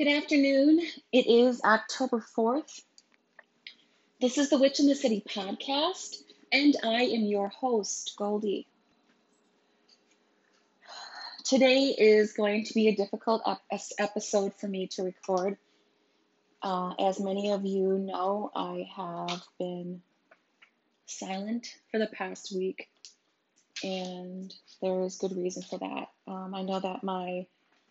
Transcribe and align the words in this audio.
Good 0.00 0.16
afternoon. 0.16 0.80
It 1.12 1.26
is 1.26 1.60
October 1.62 2.24
4th. 2.34 2.80
This 4.18 4.38
is 4.38 4.48
the 4.48 4.56
Witch 4.56 4.80
in 4.80 4.86
the 4.86 4.94
City 4.94 5.22
podcast, 5.28 6.22
and 6.50 6.74
I 6.82 7.02
am 7.02 7.24
your 7.24 7.48
host, 7.48 8.14
Goldie. 8.16 8.66
Today 11.44 11.94
is 11.98 12.32
going 12.32 12.64
to 12.64 12.72
be 12.72 12.88
a 12.88 12.96
difficult 12.96 13.42
ep- 13.46 13.82
episode 13.98 14.54
for 14.54 14.68
me 14.68 14.86
to 14.86 15.02
record. 15.02 15.58
Uh, 16.62 16.94
as 16.98 17.20
many 17.20 17.50
of 17.50 17.66
you 17.66 17.98
know, 17.98 18.50
I 18.54 18.88
have 18.96 19.42
been 19.58 20.00
silent 21.04 21.76
for 21.90 21.98
the 21.98 22.06
past 22.06 22.56
week, 22.56 22.88
and 23.84 24.50
there 24.80 25.02
is 25.02 25.18
good 25.18 25.36
reason 25.36 25.62
for 25.62 25.78
that. 25.78 26.08
Um, 26.26 26.54
I 26.54 26.62
know 26.62 26.80
that 26.80 27.04
my 27.04 27.44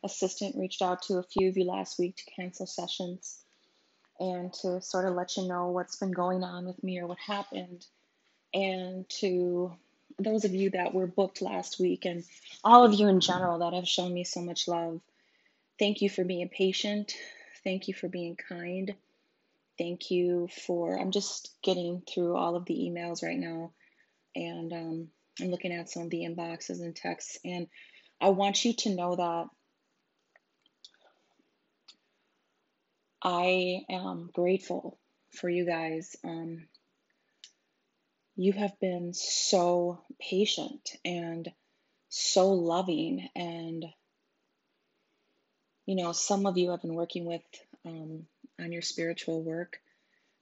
assistant 0.03 0.55
reached 0.57 0.81
out 0.81 1.01
to 1.03 1.17
a 1.17 1.23
few 1.23 1.49
of 1.49 1.57
you 1.57 1.65
last 1.65 1.99
week 1.99 2.15
to 2.17 2.31
cancel 2.35 2.65
sessions 2.65 3.39
and 4.19 4.53
to 4.53 4.81
sort 4.81 5.07
of 5.07 5.15
let 5.15 5.37
you 5.37 5.47
know 5.47 5.67
what's 5.67 5.97
been 5.97 6.11
going 6.11 6.43
on 6.43 6.65
with 6.65 6.81
me 6.83 6.99
or 6.99 7.07
what 7.07 7.17
happened. 7.19 7.85
And 8.53 9.07
to 9.21 9.73
those 10.17 10.43
of 10.43 10.53
you 10.53 10.71
that 10.71 10.93
were 10.93 11.07
booked 11.07 11.41
last 11.41 11.79
week 11.79 12.05
and 12.05 12.23
all 12.63 12.83
of 12.83 12.93
you 12.93 13.07
in 13.07 13.21
general 13.21 13.59
that 13.59 13.73
have 13.73 13.87
shown 13.87 14.13
me 14.13 14.23
so 14.23 14.41
much 14.41 14.67
love, 14.67 14.99
thank 15.77 16.01
you 16.01 16.09
for 16.09 16.23
being 16.23 16.49
patient. 16.49 17.13
Thank 17.63 17.87
you 17.87 17.93
for 17.93 18.09
being 18.09 18.35
kind. 18.35 18.95
Thank 19.77 20.11
you 20.11 20.49
for, 20.65 20.99
I'm 20.99 21.11
just 21.11 21.55
getting 21.63 22.01
through 22.01 22.35
all 22.35 22.55
of 22.55 22.65
the 22.65 22.73
emails 22.73 23.23
right 23.23 23.39
now 23.39 23.71
and 24.35 24.73
um, 24.73 25.07
I'm 25.39 25.51
looking 25.51 25.71
at 25.71 25.89
some 25.89 26.03
of 26.03 26.09
the 26.09 26.25
inboxes 26.25 26.81
and 26.81 26.95
texts. 26.95 27.37
And 27.43 27.67
I 28.21 28.29
want 28.29 28.65
you 28.65 28.73
to 28.73 28.95
know 28.95 29.15
that 29.15 29.47
I 33.21 33.85
am 33.89 34.29
grateful 34.33 34.97
for 35.31 35.49
you 35.49 35.65
guys. 35.65 36.15
Um, 36.23 36.67
you 38.35 38.53
have 38.53 38.79
been 38.79 39.13
so 39.13 40.01
patient 40.19 40.95
and 41.03 41.51
so 42.07 42.51
loving, 42.51 43.29
and 43.35 43.85
you 45.85 45.95
know, 45.95 46.13
some 46.13 46.45
of 46.45 46.57
you 46.57 46.71
have 46.71 46.81
been 46.81 46.95
working 46.95 47.25
with 47.25 47.41
um, 47.85 48.25
on 48.59 48.71
your 48.71 48.81
spiritual 48.81 49.43
work 49.43 49.79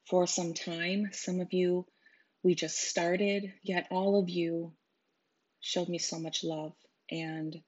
for 0.05 0.27
some 0.27 0.53
time. 0.53 1.09
Some 1.13 1.39
of 1.39 1.53
you, 1.53 1.85
we 2.43 2.53
just 2.53 2.77
started, 2.77 3.51
yet 3.63 3.87
all 3.89 4.19
of 4.19 4.29
you 4.29 4.73
showed 5.59 5.89
me 5.89 5.97
so 5.97 6.19
much 6.19 6.43
love, 6.43 6.73
and 7.09 7.59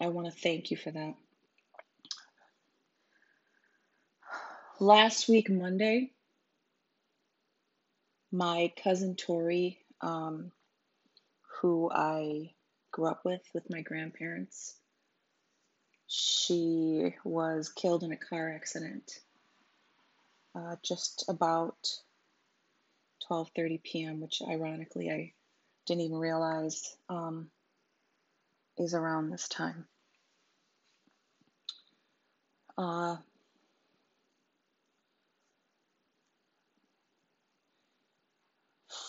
I 0.00 0.08
want 0.08 0.26
to 0.26 0.40
thank 0.40 0.70
you 0.70 0.76
for 0.76 0.90
that. 0.90 1.14
Last 4.80 5.28
week, 5.28 5.50
Monday, 5.50 6.10
my 8.32 8.72
cousin 8.82 9.16
Tori, 9.16 9.78
um, 10.00 10.52
who 11.60 11.90
I 11.90 12.52
grew 12.92 13.06
up 13.06 13.24
with 13.24 13.42
with 13.54 13.70
my 13.70 13.82
grandparents, 13.82 14.74
she 16.06 17.14
was 17.24 17.68
killed 17.70 18.02
in 18.04 18.12
a 18.12 18.16
car 18.16 18.52
accident 18.52 19.20
uh, 20.56 20.76
just 20.82 21.24
about 21.28 21.76
12:30 23.30 23.82
p.m., 23.82 24.20
which 24.20 24.42
ironically 24.42 25.10
I 25.10 25.32
didn't 25.86 26.02
even 26.02 26.18
realize 26.18 26.96
um, 27.08 27.50
is 28.78 28.94
around 28.94 29.30
this 29.30 29.48
time. 29.48 29.86
Uh, 32.78 33.16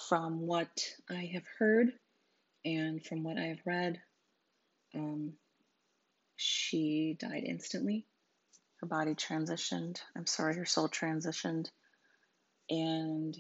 from 0.08 0.42
what 0.42 0.70
I 1.10 1.32
have 1.34 1.46
heard 1.60 1.92
and 2.66 3.04
from 3.04 3.24
what 3.24 3.38
I 3.38 3.48
have 3.48 3.62
read, 3.66 4.00
um, 4.96 5.34
she 6.36 7.18
died 7.20 7.44
instantly. 7.46 8.06
Her 8.82 8.88
body 8.88 9.16
transitioned. 9.16 10.00
I'm 10.16 10.28
sorry, 10.28 10.56
her 10.56 10.66
soul 10.66 10.88
transitioned. 10.88 11.70
And 12.70 13.36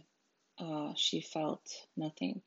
uh, 0.59 0.94
she 0.96 1.22
felt 1.22 1.62
nothing. 1.96 2.42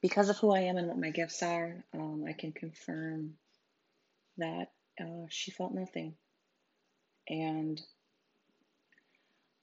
Because 0.00 0.30
of 0.30 0.38
who 0.38 0.52
I 0.52 0.60
am 0.60 0.78
and 0.78 0.88
what 0.88 0.98
my 0.98 1.10
gifts 1.10 1.42
are, 1.42 1.84
um, 1.92 2.24
I 2.26 2.32
can 2.32 2.52
confirm 2.52 3.34
that 4.38 4.72
uh, 4.98 5.26
she 5.28 5.50
felt 5.50 5.74
nothing. 5.74 6.14
And 7.28 7.80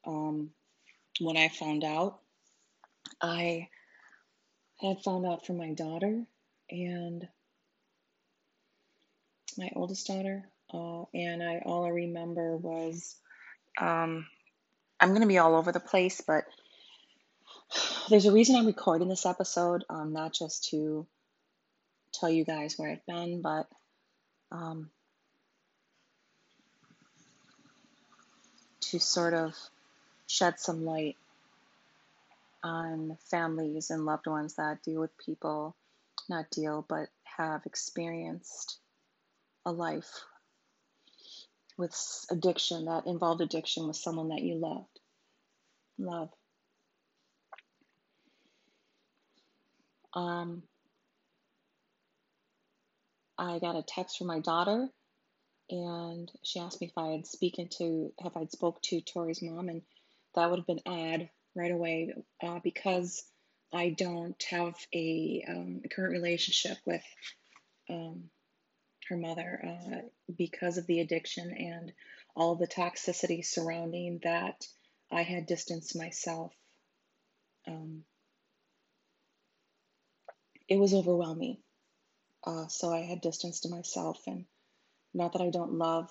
um, 0.05 0.51
when 1.19 1.37
I 1.37 1.47
found 1.47 1.83
out, 1.83 2.19
I 3.21 3.69
had 4.79 5.01
found 5.03 5.25
out 5.25 5.45
from 5.45 5.57
my 5.57 5.73
daughter 5.73 6.23
and 6.69 7.27
my 9.57 9.71
oldest 9.75 10.07
daughter, 10.07 10.47
uh, 10.73 11.03
and 11.13 11.41
I 11.41 11.61
all 11.65 11.85
I 11.85 11.89
remember 11.89 12.55
was 12.57 13.15
um, 13.79 14.27
I'm 14.99 15.09
going 15.09 15.21
to 15.21 15.27
be 15.27 15.37
all 15.37 15.55
over 15.55 15.71
the 15.71 15.79
place, 15.79 16.21
but 16.21 16.45
there's 18.09 18.25
a 18.25 18.31
reason 18.31 18.55
I'm 18.55 18.65
recording 18.67 19.07
this 19.07 19.25
episode, 19.25 19.83
um, 19.89 20.13
not 20.13 20.33
just 20.33 20.69
to 20.69 21.05
tell 22.13 22.29
you 22.29 22.45
guys 22.45 22.77
where 22.77 22.91
I've 22.91 23.05
been, 23.05 23.41
but 23.41 23.67
um, 24.51 24.89
to 28.81 28.99
sort 28.99 29.33
of 29.33 29.55
shed 30.27 30.59
some 30.59 30.85
light 30.85 31.17
on 32.67 33.17
families 33.31 33.89
and 33.89 34.05
loved 34.05 34.27
ones 34.27 34.55
that 34.55 34.83
deal 34.83 35.01
with 35.01 35.17
people, 35.17 35.75
not 36.29 36.51
deal, 36.51 36.85
but 36.87 37.09
have 37.23 37.65
experienced 37.65 38.77
a 39.65 39.71
life 39.71 40.11
with 41.77 41.95
addiction 42.31 42.85
that 42.85 43.07
involved 43.07 43.41
addiction 43.41 43.87
with 43.87 43.95
someone 43.95 44.29
that 44.29 44.41
you 44.41 44.55
loved. 44.55 44.99
Love. 45.97 46.29
Um, 50.13 50.63
I 53.37 53.59
got 53.59 53.75
a 53.75 53.83
text 53.83 54.17
from 54.17 54.27
my 54.27 54.39
daughter, 54.39 54.89
and 55.69 56.31
she 56.43 56.59
asked 56.59 56.81
me 56.81 56.87
if 56.87 56.97
I 56.97 57.11
had 57.11 57.27
spoken 57.27 57.69
to, 57.77 58.11
if 58.19 58.35
I'd 58.35 58.51
spoke 58.51 58.81
to 58.83 59.01
Tori's 59.01 59.41
mom, 59.41 59.69
and 59.69 59.81
that 60.35 60.49
would 60.49 60.59
have 60.59 60.67
been 60.67 60.81
odd 60.85 61.29
right 61.57 61.71
away 61.71 62.13
uh, 62.43 62.59
because 62.63 63.23
I 63.73 63.89
don't 63.89 64.41
have 64.49 64.75
a, 64.93 65.43
um, 65.47 65.81
a 65.83 65.89
current 65.89 66.13
relationship 66.13 66.77
with 66.85 67.03
um, 67.89 68.29
her 69.09 69.17
mother 69.17 69.61
uh, 69.65 69.97
because 70.37 70.77
of 70.77 70.87
the 70.87 70.99
addiction 70.99 71.51
and 71.51 71.91
all 72.35 72.55
the 72.55 72.67
toxicity 72.67 73.43
surrounding 73.43 74.19
that. 74.23 74.65
I 75.11 75.23
had 75.23 75.45
distanced 75.45 75.95
myself. 75.95 76.53
Um, 77.67 78.03
it 80.67 80.77
was 80.77 80.93
overwhelming. 80.93 81.57
Uh, 82.45 82.67
so 82.67 82.93
I 82.93 82.99
had 82.99 83.21
distanced 83.21 83.69
myself, 83.69 84.19
and 84.27 84.45
not 85.13 85.33
that 85.33 85.41
I 85.41 85.49
don't 85.49 85.73
love 85.73 86.09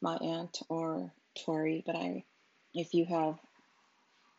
my 0.00 0.16
aunt 0.16 0.58
or 0.68 1.12
Tori, 1.44 1.82
but 1.84 1.96
I, 1.96 2.24
if 2.72 2.94
you 2.94 3.04
have 3.06 3.38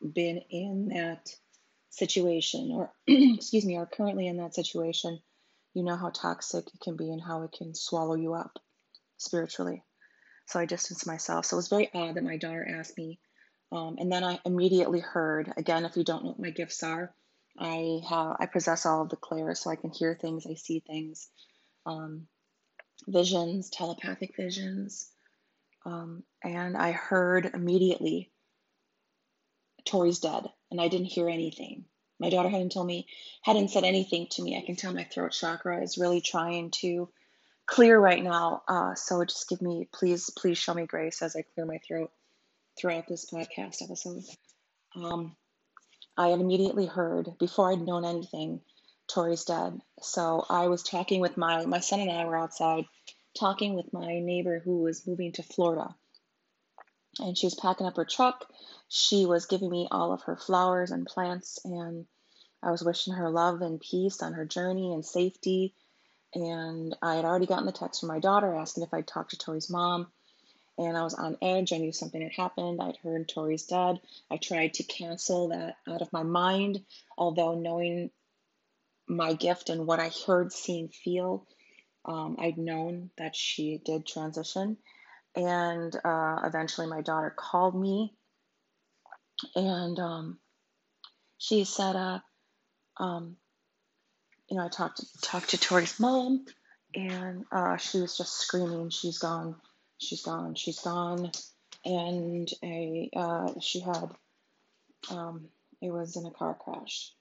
been 0.01 0.41
in 0.49 0.89
that 0.89 1.29
situation 1.89 2.71
or 2.71 2.91
excuse 3.07 3.65
me 3.65 3.77
are 3.77 3.85
currently 3.85 4.27
in 4.27 4.37
that 4.37 4.55
situation 4.55 5.19
you 5.73 5.83
know 5.83 5.95
how 5.95 6.09
toxic 6.09 6.65
it 6.67 6.79
can 6.81 6.95
be 6.95 7.11
and 7.11 7.21
how 7.21 7.43
it 7.43 7.51
can 7.51 7.73
swallow 7.75 8.15
you 8.15 8.33
up 8.33 8.59
spiritually. 9.17 9.83
So 10.47 10.59
i 10.59 10.65
distanced 10.65 11.07
myself. 11.07 11.45
So 11.45 11.55
it 11.55 11.59
was 11.59 11.69
very 11.69 11.89
odd 11.93 12.15
that 12.15 12.23
my 12.23 12.37
daughter 12.37 12.67
asked 12.77 12.97
me 12.97 13.19
um, 13.71 13.95
and 13.99 14.11
then 14.11 14.23
i 14.23 14.39
immediately 14.45 14.99
heard 14.99 15.51
again 15.57 15.85
if 15.85 15.95
you 15.95 16.03
don't 16.03 16.23
know 16.23 16.29
what 16.31 16.39
my 16.39 16.49
gifts 16.49 16.83
are 16.83 17.13
i 17.59 17.99
have 18.09 18.35
i 18.39 18.45
possess 18.45 18.85
all 18.85 19.01
of 19.01 19.09
the 19.09 19.15
clairs 19.15 19.61
so 19.61 19.69
i 19.69 19.75
can 19.75 19.91
hear 19.91 20.15
things 20.19 20.45
i 20.49 20.53
see 20.53 20.83
things 20.85 21.29
um, 21.85 22.27
visions 23.07 23.69
telepathic 23.69 24.35
visions 24.35 25.09
um, 25.85 26.23
and 26.43 26.77
i 26.77 26.91
heard 26.91 27.49
immediately 27.53 28.31
Tori's 29.85 30.19
dead, 30.19 30.49
and 30.69 30.79
I 30.79 30.87
didn't 30.87 31.07
hear 31.07 31.29
anything. 31.29 31.85
My 32.19 32.29
daughter 32.29 32.49
hadn't 32.49 32.71
told 32.71 32.87
me, 32.87 33.07
hadn't 33.41 33.69
said 33.69 33.83
anything 33.83 34.27
to 34.31 34.43
me. 34.43 34.57
I 34.57 34.65
can 34.65 34.75
tell 34.75 34.93
my 34.93 35.03
throat 35.03 35.31
chakra 35.31 35.81
is 35.81 35.97
really 35.97 36.21
trying 36.21 36.71
to 36.81 37.09
clear 37.65 37.99
right 37.99 38.23
now. 38.23 38.63
Uh, 38.67 38.95
so 38.95 39.23
just 39.25 39.49
give 39.49 39.61
me, 39.61 39.87
please, 39.91 40.29
please 40.29 40.57
show 40.57 40.73
me 40.73 40.85
grace 40.85 41.21
as 41.21 41.35
I 41.35 41.41
clear 41.41 41.65
my 41.65 41.79
throat 41.79 42.11
throughout 42.79 43.07
this 43.07 43.29
podcast 43.31 43.81
episode. 43.81 44.23
Um, 44.95 45.35
I 46.17 46.27
had 46.27 46.41
immediately 46.41 46.85
heard 46.85 47.37
before 47.39 47.71
I'd 47.71 47.81
known 47.81 48.05
anything, 48.05 48.61
Tori's 49.07 49.45
dead. 49.45 49.79
So 50.01 50.45
I 50.49 50.67
was 50.67 50.83
talking 50.83 51.21
with 51.21 51.37
my 51.37 51.65
my 51.65 51.79
son 51.79 52.01
and 52.01 52.11
I 52.11 52.25
were 52.25 52.37
outside 52.37 52.85
talking 53.39 53.73
with 53.73 53.93
my 53.93 54.19
neighbor 54.19 54.59
who 54.59 54.81
was 54.81 55.07
moving 55.07 55.31
to 55.33 55.43
Florida. 55.43 55.95
And 57.19 57.37
she 57.37 57.45
was 57.45 57.55
packing 57.55 57.85
up 57.85 57.97
her 57.97 58.05
truck. 58.05 58.45
She 58.87 59.25
was 59.25 59.45
giving 59.45 59.69
me 59.69 59.87
all 59.91 60.13
of 60.13 60.23
her 60.23 60.35
flowers 60.35 60.91
and 60.91 61.05
plants, 61.05 61.59
and 61.65 62.05
I 62.63 62.71
was 62.71 62.83
wishing 62.83 63.13
her 63.13 63.29
love 63.29 63.61
and 63.61 63.79
peace 63.79 64.21
on 64.21 64.33
her 64.33 64.45
journey 64.45 64.93
and 64.93 65.05
safety. 65.05 65.73
And 66.33 66.95
I 67.01 67.15
had 67.15 67.25
already 67.25 67.45
gotten 67.45 67.65
the 67.65 67.71
text 67.71 67.99
from 67.99 68.09
my 68.09 68.19
daughter 68.19 68.55
asking 68.55 68.83
if 68.83 68.93
I'd 68.93 69.07
talk 69.07 69.29
to 69.29 69.37
Tori's 69.37 69.69
mom. 69.69 70.07
And 70.77 70.97
I 70.97 71.03
was 71.03 71.13
on 71.13 71.37
edge. 71.41 71.73
I 71.73 71.77
knew 71.77 71.91
something 71.91 72.21
had 72.21 72.31
happened. 72.31 72.81
I'd 72.81 72.97
heard 72.97 73.27
Tori's 73.27 73.65
dead. 73.65 73.99
I 74.29 74.37
tried 74.37 74.75
to 74.75 74.83
cancel 74.83 75.49
that 75.49 75.75
out 75.87 76.01
of 76.01 76.13
my 76.13 76.23
mind, 76.23 76.85
although 77.17 77.55
knowing 77.55 78.09
my 79.07 79.33
gift 79.33 79.69
and 79.69 79.85
what 79.85 79.99
I 79.99 80.11
heard, 80.25 80.53
seen, 80.53 80.87
feel, 80.87 81.45
um, 82.05 82.37
I'd 82.39 82.57
known 82.57 83.11
that 83.17 83.35
she 83.35 83.77
did 83.83 84.05
transition. 84.05 84.77
And 85.35 85.95
uh, 86.03 86.41
eventually, 86.43 86.87
my 86.87 87.01
daughter 87.01 87.33
called 87.35 87.79
me 87.79 88.13
and 89.55 89.99
um, 89.99 90.39
she 91.37 91.63
said, 91.63 91.95
uh, 91.95 92.19
um, 92.97 93.37
you 94.49 94.57
know, 94.57 94.65
I 94.65 94.69
talked 94.69 94.97
to, 94.97 95.05
talked 95.21 95.49
to 95.51 95.57
Tori's 95.57 95.99
mom, 95.99 96.45
and 96.93 97.45
uh, 97.51 97.77
she 97.77 97.99
was 97.99 98.17
just 98.17 98.33
screaming, 98.39 98.89
"She's 98.89 99.17
gone, 99.17 99.55
she's 99.97 100.21
gone, 100.21 100.55
she's 100.55 100.79
gone," 100.79 101.31
and 101.85 102.49
a 102.63 103.09
uh, 103.15 103.59
she 103.61 103.79
had 103.79 104.09
um, 105.09 105.47
it 105.81 105.91
was 105.91 106.15
in 106.17 106.25
a 106.25 106.31
car 106.31 106.57
crash, 106.59 107.11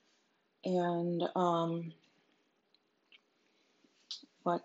and 0.64 1.22
um, 1.36 1.92
but 4.44 4.62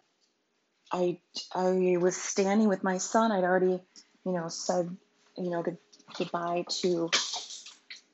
I 0.96 1.18
I 1.54 1.98
was 1.98 2.16
standing 2.16 2.70
with 2.70 2.82
my 2.82 3.00
son. 3.00 3.32
I'd 3.34 3.44
already, 3.44 3.82
you 4.26 4.32
know, 4.32 4.48
said, 4.48 4.96
you 5.38 5.50
know, 5.50 5.62
good, 5.62 5.78
goodbye 6.18 6.64
to 6.80 7.10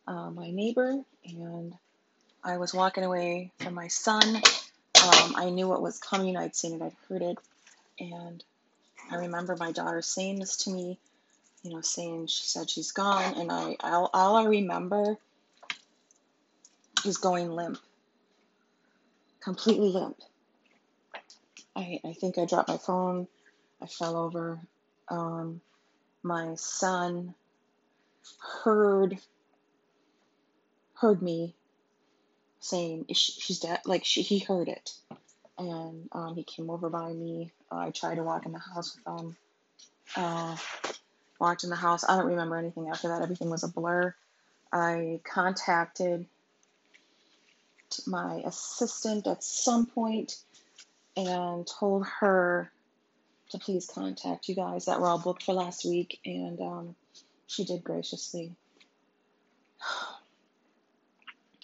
uh, 0.07 0.31
my 0.31 0.49
neighbor, 0.49 0.99
and 1.23 1.75
I 2.43 2.57
was 2.57 2.73
walking 2.73 3.03
away 3.03 3.51
from 3.59 3.75
my 3.75 3.87
son. 3.87 4.35
Um, 4.35 5.35
I 5.35 5.51
knew 5.51 5.67
what 5.67 5.83
was 5.83 5.99
coming. 5.99 6.35
I'd 6.35 6.55
seen 6.55 6.73
it. 6.73 6.81
I'd 6.81 6.95
heard 7.07 7.21
it, 7.21 7.37
and 7.99 8.43
I 9.11 9.17
remember 9.17 9.55
my 9.59 9.71
daughter 9.71 10.01
saying 10.01 10.39
this 10.39 10.57
to 10.63 10.71
me. 10.71 10.97
You 11.61 11.75
know, 11.75 11.81
saying 11.81 12.27
she 12.27 12.45
said 12.45 12.71
she's 12.71 12.91
gone, 12.91 13.35
and 13.35 13.51
I 13.51 13.75
all, 13.81 14.09
all 14.11 14.35
I 14.37 14.45
remember 14.45 15.17
is 17.05 17.17
going 17.17 17.51
limp, 17.51 17.77
completely 19.39 19.89
limp. 19.89 20.17
I, 21.75 21.99
I 22.05 22.13
think 22.13 22.37
I 22.37 22.45
dropped 22.45 22.69
my 22.69 22.77
phone. 22.77 23.27
I 23.81 23.87
fell 23.87 24.17
over. 24.17 24.59
Um, 25.09 25.61
my 26.23 26.55
son 26.55 27.33
heard 28.63 29.17
heard 30.95 31.21
me 31.21 31.55
saying 32.59 33.05
she's 33.13 33.59
dead. 33.59 33.79
Like 33.85 34.05
she, 34.05 34.21
he 34.21 34.39
heard 34.39 34.67
it, 34.67 34.91
and 35.57 36.09
um, 36.11 36.35
he 36.35 36.43
came 36.43 36.69
over 36.69 36.89
by 36.89 37.11
me. 37.11 37.51
Uh, 37.71 37.77
I 37.77 37.91
tried 37.91 38.15
to 38.15 38.23
walk 38.23 38.45
in 38.45 38.51
the 38.51 38.59
house 38.59 38.95
with 38.95 39.19
him. 39.19 39.37
Uh, 40.15 40.55
walked 41.39 41.63
in 41.63 41.69
the 41.69 41.75
house. 41.75 42.03
I 42.07 42.17
don't 42.17 42.27
remember 42.27 42.57
anything 42.57 42.89
after 42.89 43.07
that. 43.09 43.21
Everything 43.21 43.49
was 43.49 43.63
a 43.63 43.67
blur. 43.67 44.13
I 44.71 45.19
contacted 45.23 46.27
my 48.07 48.41
assistant 48.45 49.27
at 49.27 49.43
some 49.43 49.85
point 49.85 50.35
and 51.15 51.67
told 51.67 52.05
her 52.19 52.71
to 53.49 53.59
please 53.59 53.89
contact 53.93 54.47
you 54.47 54.55
guys 54.55 54.85
that 54.85 54.99
were 54.99 55.07
all 55.07 55.19
booked 55.19 55.43
for 55.43 55.53
last 55.53 55.85
week, 55.85 56.19
and 56.25 56.59
um, 56.61 56.95
she 57.47 57.65
did 57.65 57.83
graciously. 57.83 58.55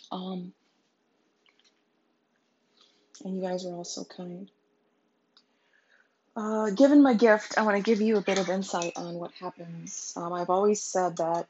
Um, 0.09 0.53
and 3.25 3.35
you 3.35 3.41
guys 3.41 3.65
were 3.65 3.73
all 3.73 3.83
so 3.83 4.05
kind. 4.05 4.49
Uh, 6.35 6.69
given 6.69 7.01
my 7.01 7.13
gift, 7.13 7.57
I 7.57 7.63
want 7.63 7.77
to 7.77 7.83
give 7.83 8.00
you 8.00 8.17
a 8.17 8.21
bit 8.21 8.39
of 8.39 8.47
insight 8.47 8.93
on 8.95 9.15
what 9.15 9.31
happens. 9.33 10.13
Um, 10.15 10.31
I've 10.31 10.50
always 10.50 10.81
said 10.81 11.17
that 11.17 11.47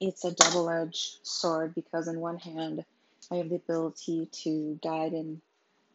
it's 0.00 0.24
a 0.24 0.30
double 0.30 0.70
edged 0.70 1.18
sword 1.22 1.74
because, 1.74 2.06
in 2.06 2.20
one 2.20 2.38
hand, 2.38 2.84
I 3.30 3.36
have 3.36 3.48
the 3.48 3.56
ability 3.56 4.28
to 4.44 4.78
guide 4.82 5.12
in 5.12 5.42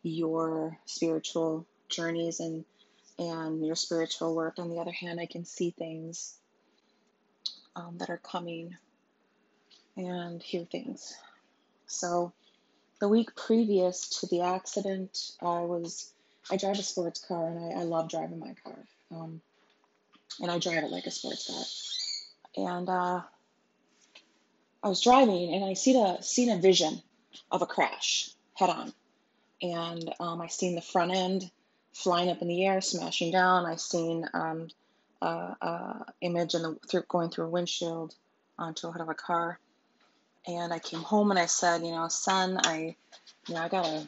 your 0.04 0.78
spiritual 0.86 1.66
journeys 1.90 2.40
and 2.40 2.66
and 3.18 3.66
your 3.66 3.76
spiritual 3.76 4.36
work. 4.36 4.60
On 4.60 4.70
the 4.70 4.80
other 4.80 4.92
hand, 4.92 5.20
I 5.20 5.26
can 5.26 5.46
see 5.46 5.72
things 5.72 6.36
um, 7.76 7.98
that 8.00 8.10
are 8.10 8.18
coming 8.18 8.76
and 9.96 10.42
hear 10.42 10.66
things. 10.66 11.16
So, 11.86 12.34
the 13.00 13.08
week 13.08 13.36
previous 13.36 14.20
to 14.20 14.28
the 14.28 14.42
accident, 14.42 15.32
I 15.42 15.62
was 15.62 16.12
I 16.52 16.58
drive 16.58 16.80
a 16.80 16.84
sports 16.84 17.24
car 17.26 17.48
and 17.48 17.74
I, 17.74 17.82
I 17.82 17.84
love 17.84 18.10
driving 18.10 18.40
my 18.40 18.56
car. 18.64 18.78
Um, 19.12 19.42
and 20.42 20.52
I 20.52 20.60
drive 20.60 20.84
it 20.84 20.92
like 20.92 21.06
a 21.06 21.12
sports 21.12 21.48
car. 21.48 22.66
And 22.70 22.90
uh, 22.90 23.22
I 24.82 24.90
was 24.90 25.02
driving 25.02 25.54
and 25.54 25.64
I 25.64 25.74
seen 25.74 26.04
a 26.04 26.22
seen 26.22 26.50
a 26.50 26.58
vision 26.58 27.02
of 27.52 27.62
a 27.62 27.66
crash 27.66 28.30
head 28.56 28.70
on 28.70 28.94
and 29.64 30.14
um, 30.20 30.42
I 30.42 30.48
seen 30.48 30.76
the 30.76 30.82
front 30.82 31.16
end 31.16 31.50
flying 31.94 32.30
up 32.30 32.42
in 32.42 32.50
the 32.50 32.66
air, 32.66 32.82
smashing 32.82 33.32
down. 33.32 33.66
I 33.66 33.78
seen 33.78 34.28
um, 34.34 34.68
uh, 35.22 35.54
uh, 35.62 36.00
image 36.22 36.54
in 36.54 36.64
the 36.64 36.78
through, 36.88 37.04
going 37.08 37.30
through 37.30 37.46
a 37.46 37.50
windshield 37.50 38.14
onto 38.60 38.88
a 38.88 38.92
hood 38.92 39.02
of 39.02 39.10
a 39.10 39.14
car. 39.14 39.58
And 40.46 40.74
I 40.74 40.80
came 40.80 41.00
home 41.00 41.32
and 41.32 41.40
I 41.40 41.46
said, 41.46 41.82
you 41.82 41.92
know, 41.92 42.10
son, 42.10 42.60
I, 42.62 42.98
you 43.48 43.56
know, 43.56 43.62
I 43.62 43.70
gotta, 43.70 44.06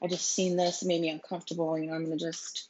I 0.00 0.06
just 0.06 0.30
seen 0.30 0.56
this, 0.56 0.82
it 0.82 0.86
made 0.86 1.00
me 1.00 1.10
uncomfortable. 1.10 1.76
You 1.76 1.88
know, 1.88 1.94
I'm 1.94 2.04
gonna 2.04 2.16
just, 2.16 2.68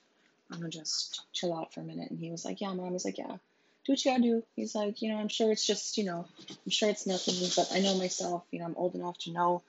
I'm 0.50 0.58
gonna 0.58 0.70
just 0.70 1.26
chill 1.34 1.54
out 1.54 1.74
for 1.74 1.80
a 1.80 1.84
minute. 1.84 2.10
And 2.10 2.18
he 2.18 2.30
was 2.30 2.46
like, 2.46 2.62
yeah, 2.62 2.72
mom. 2.72 2.92
He's 2.92 3.04
like, 3.04 3.18
yeah, 3.18 3.36
do 3.84 3.92
what 3.92 4.02
you 4.02 4.10
gotta 4.10 4.22
do. 4.22 4.42
He's 4.56 4.74
like, 4.74 5.02
you 5.02 5.10
know, 5.10 5.18
I'm 5.18 5.28
sure 5.28 5.52
it's 5.52 5.66
just, 5.66 5.98
you 5.98 6.04
know, 6.04 6.24
I'm 6.48 6.70
sure 6.70 6.88
it's 6.88 7.06
nothing, 7.06 7.34
but 7.54 7.70
I 7.76 7.80
know 7.80 7.98
myself. 7.98 8.44
You 8.50 8.60
know, 8.60 8.64
I'm 8.64 8.76
old 8.76 8.94
enough 8.94 9.18
to 9.18 9.32
know 9.32 9.62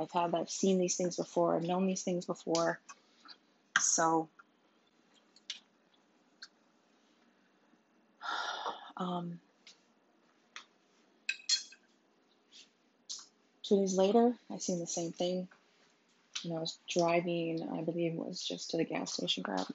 I've 0.00 0.10
had, 0.12 0.34
I've 0.34 0.50
seen 0.50 0.78
these 0.78 0.96
things 0.96 1.16
before, 1.16 1.54
I've 1.54 1.62
known 1.62 1.86
these 1.86 2.02
things 2.02 2.24
before. 2.24 2.80
So, 3.78 4.28
um, 8.96 9.40
two 13.62 13.76
days 13.76 13.94
later, 13.94 14.34
I 14.50 14.58
seen 14.58 14.80
the 14.80 14.86
same 14.86 15.12
thing. 15.12 15.48
And 16.44 16.54
I 16.54 16.60
was 16.60 16.78
driving, 16.88 17.68
I 17.70 17.82
believe 17.82 18.12
it 18.12 18.18
was 18.18 18.42
just 18.42 18.70
to 18.70 18.78
the 18.78 18.84
gas 18.84 19.12
station, 19.12 19.42
grab, 19.42 19.66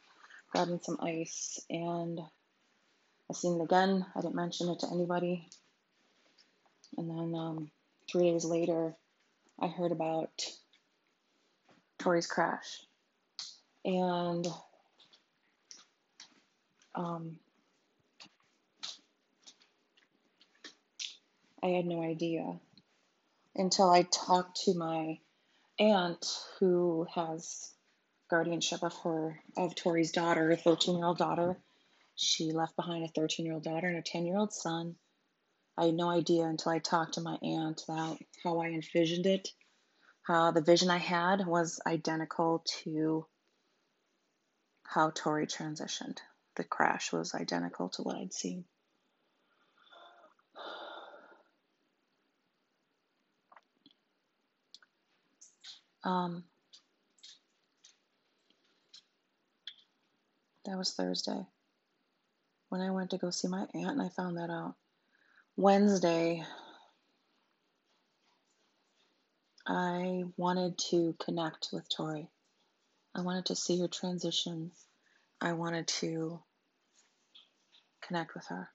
grabbing 0.52 0.80
some 0.82 0.98
ice, 1.00 1.60
and 1.70 2.20
I 3.30 3.34
seen 3.34 3.60
it 3.60 3.64
again. 3.64 4.06
I 4.16 4.22
didn't 4.22 4.36
mention 4.36 4.70
it 4.70 4.80
to 4.80 4.92
anybody. 4.92 5.48
And 6.98 7.10
then 7.10 7.40
um, 7.40 7.72
three 8.10 8.32
days 8.32 8.46
later, 8.46 8.96
I 9.60 9.68
heard 9.68 9.92
about 9.92 10.44
Tori's 12.00 12.28
crash. 12.28 12.82
And 13.84 14.48
um, 16.96 17.38
I 21.64 21.68
had 21.68 21.86
no 21.86 22.04
idea 22.04 22.60
until 23.56 23.90
I 23.90 24.04
talked 24.04 24.62
to 24.66 24.74
my 24.74 25.20
aunt 25.80 26.26
who 26.60 27.08
has 27.14 27.72
guardianship 28.30 28.84
of 28.84 28.94
her 29.04 29.40
of 29.58 29.76
Tori's 29.76 30.12
daughter, 30.12 30.52
a 30.52 30.58
13 30.58 30.98
year 30.98 31.06
old 31.06 31.18
daughter. 31.18 31.58
She 32.16 32.52
left 32.52 32.76
behind 32.76 33.04
a 33.04 33.08
13 33.08 33.46
year 33.46 33.56
old 33.56 33.64
daughter 33.64 33.88
and 33.88 33.98
a 33.98 34.02
10 34.02 34.26
year 34.26 34.38
old 34.38 34.54
son. 34.54 34.96
I 35.78 35.86
had 35.86 35.96
no 35.96 36.10
idea 36.10 36.44
until 36.46 36.72
I 36.72 36.80
talked 36.80 37.16
to 37.16 37.22
my 37.22 37.38
aunt 37.42 37.84
about 37.88 38.18
how 38.44 38.60
I 38.60 38.68
envisioned 38.68 39.26
it. 39.26 39.50
How 40.24 40.52
the 40.52 40.62
vision 40.62 40.90
I 40.90 40.98
had 40.98 41.46
was 41.46 41.80
identical 41.86 42.64
to 42.84 43.26
how 44.84 45.10
Tori 45.10 45.46
transitioned. 45.48 46.18
The 46.56 46.64
crash 46.64 47.12
was 47.12 47.36
identical 47.36 47.90
to 47.90 48.04
what 48.04 48.16
I'd 48.16 48.34
seen. 48.34 48.66
Um, 56.04 56.44
that 60.66 60.78
was 60.78 60.94
Thursday 60.94 61.46
when 62.70 62.82
I 62.82 62.92
went 62.92 63.10
to 63.10 63.18
go 63.18 63.32
see 63.32 63.48
my 63.48 63.62
aunt, 63.74 63.92
and 63.92 64.02
I 64.02 64.10
found 64.10 64.38
that 64.38 64.50
out. 64.50 64.76
Wednesday, 65.58 66.44
I 69.66 70.24
wanted 70.38 70.78
to 70.90 71.16
connect 71.24 71.70
with 71.72 71.88
Tori. 71.90 72.28
I 73.16 73.22
wanted 73.22 73.46
to 73.46 73.56
see 73.56 73.80
her 73.80 73.88
transition 73.88 74.72
I 75.42 75.54
wanted 75.54 75.88
to 76.00 76.40
connect 78.02 78.34
with 78.34 78.46
her. 78.48 78.70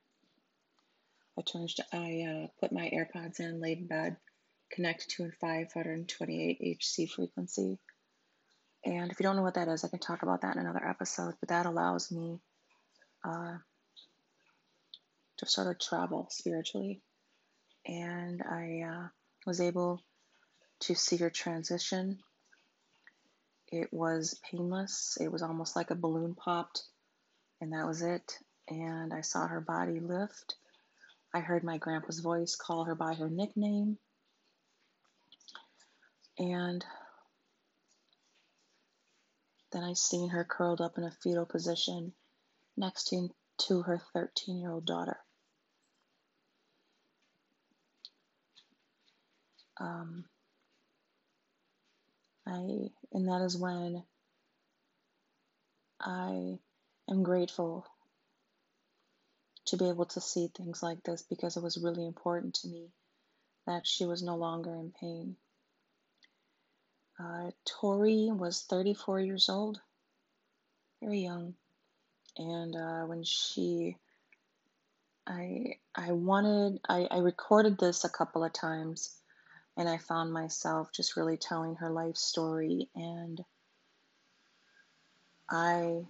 I 1.38 1.42
turned, 1.42 1.70
I 1.92 2.44
uh, 2.44 2.46
put 2.60 2.72
my 2.72 2.90
AirPods 2.90 3.40
in, 3.40 3.60
laid 3.60 3.78
in 3.78 3.86
bed, 3.86 4.16
connected 4.70 5.10
to 5.16 5.24
a 5.24 5.30
528 5.40 6.80
Hz 6.80 7.10
frequency. 7.10 7.78
And 8.84 9.10
if 9.10 9.18
you 9.18 9.24
don't 9.24 9.36
know 9.36 9.42
what 9.42 9.54
that 9.54 9.68
is, 9.68 9.84
I 9.84 9.88
can 9.88 9.98
talk 9.98 10.22
about 10.22 10.42
that 10.42 10.56
in 10.56 10.62
another 10.62 10.86
episode. 10.86 11.34
But 11.40 11.48
that 11.48 11.66
allows 11.66 12.10
me 12.10 12.40
uh, 13.24 13.56
to 15.40 15.46
sort 15.46 15.68
of 15.68 15.78
travel 15.78 16.28
spiritually. 16.30 17.00
And 17.86 18.42
I 18.42 18.82
uh, 18.86 19.08
was 19.46 19.60
able 19.60 20.02
to 20.80 20.94
see 20.94 21.16
her 21.16 21.30
transition. 21.30 22.18
It 23.72 23.88
was 23.90 24.38
painless, 24.50 25.16
it 25.18 25.32
was 25.32 25.42
almost 25.42 25.76
like 25.76 25.90
a 25.90 25.94
balloon 25.94 26.34
popped, 26.34 26.82
and 27.60 27.72
that 27.72 27.86
was 27.86 28.02
it. 28.02 28.38
And 28.68 29.14
I 29.14 29.22
saw 29.22 29.46
her 29.46 29.60
body 29.60 29.98
lift. 29.98 30.56
I 31.32 31.40
heard 31.40 31.64
my 31.64 31.78
grandpa's 31.78 32.20
voice 32.20 32.54
call 32.56 32.84
her 32.84 32.94
by 32.94 33.14
her 33.14 33.30
nickname. 33.30 33.98
And 36.38 36.84
then 39.72 39.84
I 39.84 39.94
seen 39.94 40.30
her 40.30 40.44
curled 40.44 40.80
up 40.80 40.98
in 40.98 41.04
a 41.04 41.10
fetal 41.10 41.46
position 41.46 42.12
next 42.76 43.08
to, 43.08 43.28
to 43.68 43.82
her 43.82 44.02
13 44.12 44.58
year 44.58 44.70
old 44.70 44.84
daughter. 44.84 45.18
Um, 49.80 50.26
I, 52.46 52.90
and 53.12 53.28
that 53.28 53.42
is 53.44 53.56
when 53.56 54.04
I 56.00 56.58
am 57.10 57.22
grateful 57.22 57.86
to 59.66 59.76
be 59.76 59.88
able 59.88 60.06
to 60.06 60.20
see 60.20 60.48
things 60.48 60.82
like 60.82 61.02
this 61.04 61.22
because 61.22 61.56
it 61.56 61.62
was 61.62 61.78
really 61.78 62.06
important 62.06 62.54
to 62.54 62.68
me 62.68 62.90
that 63.66 63.86
she 63.86 64.04
was 64.06 64.22
no 64.22 64.36
longer 64.36 64.74
in 64.74 64.92
pain. 65.00 65.36
Uh, 67.18 67.50
Tori 67.66 68.30
was 68.32 68.64
34 68.68 69.20
years 69.20 69.48
old, 69.48 69.80
very 71.02 71.20
young, 71.20 71.54
and 72.38 72.74
uh, 72.74 73.02
when 73.04 73.22
she, 73.24 73.96
I, 75.26 75.76
I 75.94 76.12
wanted, 76.12 76.80
I, 76.88 77.06
I 77.10 77.18
recorded 77.18 77.78
this 77.78 78.04
a 78.04 78.08
couple 78.10 78.42
of 78.42 78.52
times, 78.54 79.14
and 79.76 79.88
I 79.88 79.98
found 79.98 80.32
myself 80.32 80.92
just 80.92 81.16
really 81.16 81.36
telling 81.36 81.76
her 81.76 81.90
life 81.90 82.16
story, 82.16 82.88
and 82.94 83.42
I 85.48 86.04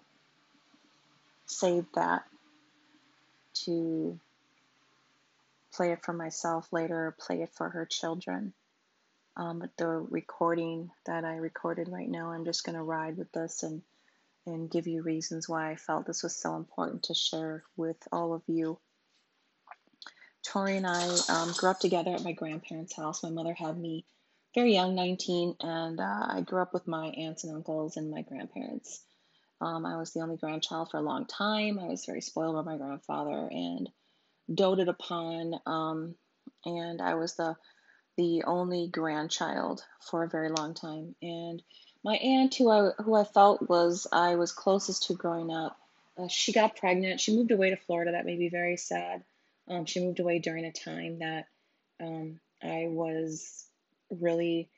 saved 1.46 1.94
that 1.94 2.24
to 3.64 4.18
play 5.72 5.92
it 5.92 6.04
for 6.04 6.12
myself 6.12 6.72
later, 6.72 7.14
play 7.18 7.42
it 7.42 7.50
for 7.54 7.68
her 7.68 7.86
children. 7.86 8.52
Um, 9.36 9.60
but 9.60 9.76
the 9.76 9.86
recording 9.86 10.90
that 11.06 11.24
I 11.24 11.36
recorded 11.36 11.88
right 11.88 12.08
now, 12.08 12.32
I'm 12.32 12.44
just 12.44 12.64
going 12.64 12.76
to 12.76 12.82
ride 12.82 13.16
with 13.16 13.32
this 13.32 13.62
and 13.62 13.82
and 14.46 14.70
give 14.70 14.86
you 14.86 15.02
reasons 15.02 15.48
why 15.48 15.70
I 15.70 15.76
felt 15.76 16.06
this 16.06 16.22
was 16.22 16.34
so 16.34 16.56
important 16.56 17.04
to 17.04 17.14
share 17.14 17.62
with 17.76 17.96
all 18.10 18.32
of 18.32 18.42
you. 18.46 18.78
Tori 20.42 20.76
and 20.76 20.86
I 20.86 21.18
um, 21.28 21.52
grew 21.52 21.70
up 21.70 21.80
together 21.80 22.12
at 22.12 22.24
my 22.24 22.32
grandparents' 22.32 22.96
house. 22.96 23.22
My 23.22 23.30
mother 23.30 23.54
had 23.54 23.78
me 23.78 24.04
very 24.54 24.74
young, 24.74 24.94
19, 24.94 25.56
and 25.60 26.00
uh, 26.00 26.26
I 26.28 26.40
grew 26.40 26.60
up 26.60 26.74
with 26.74 26.88
my 26.88 27.06
aunts 27.06 27.44
and 27.44 27.54
uncles 27.54 27.96
and 27.96 28.10
my 28.10 28.22
grandparents. 28.22 29.02
Um, 29.60 29.84
I 29.84 29.96
was 29.96 30.12
the 30.12 30.20
only 30.20 30.36
grandchild 30.36 30.90
for 30.90 30.96
a 30.98 31.02
long 31.02 31.26
time. 31.26 31.78
I 31.78 31.86
was 31.86 32.06
very 32.06 32.22
spoiled 32.22 32.56
by 32.56 32.72
my 32.72 32.78
grandfather 32.78 33.48
and 33.50 33.88
doted 34.52 34.88
upon, 34.88 35.60
um, 35.66 36.14
and 36.64 37.00
I 37.00 37.14
was 37.14 37.36
the 37.36 37.56
the 38.16 38.42
only 38.44 38.88
grandchild 38.88 39.82
for 40.00 40.24
a 40.24 40.28
very 40.28 40.50
long 40.50 40.74
time. 40.74 41.14
And 41.22 41.62
my 42.02 42.16
aunt, 42.16 42.54
who 42.54 42.70
I 42.70 42.90
who 43.02 43.14
I 43.14 43.24
felt 43.24 43.68
was 43.68 44.06
I 44.10 44.36
was 44.36 44.52
closest 44.52 45.04
to 45.04 45.14
growing 45.14 45.50
up, 45.50 45.78
uh, 46.18 46.28
she 46.28 46.52
got 46.52 46.76
pregnant. 46.76 47.20
She 47.20 47.36
moved 47.36 47.50
away 47.50 47.70
to 47.70 47.76
Florida. 47.76 48.12
That 48.12 48.26
made 48.26 48.38
me 48.38 48.48
very 48.48 48.76
sad. 48.76 49.22
Um, 49.70 49.86
she 49.86 50.00
moved 50.00 50.20
away 50.20 50.40
during 50.40 50.64
a 50.64 50.72
time 50.72 51.20
that 51.20 51.46
um, 52.02 52.40
I 52.62 52.86
was 52.88 53.66
really 54.10 54.68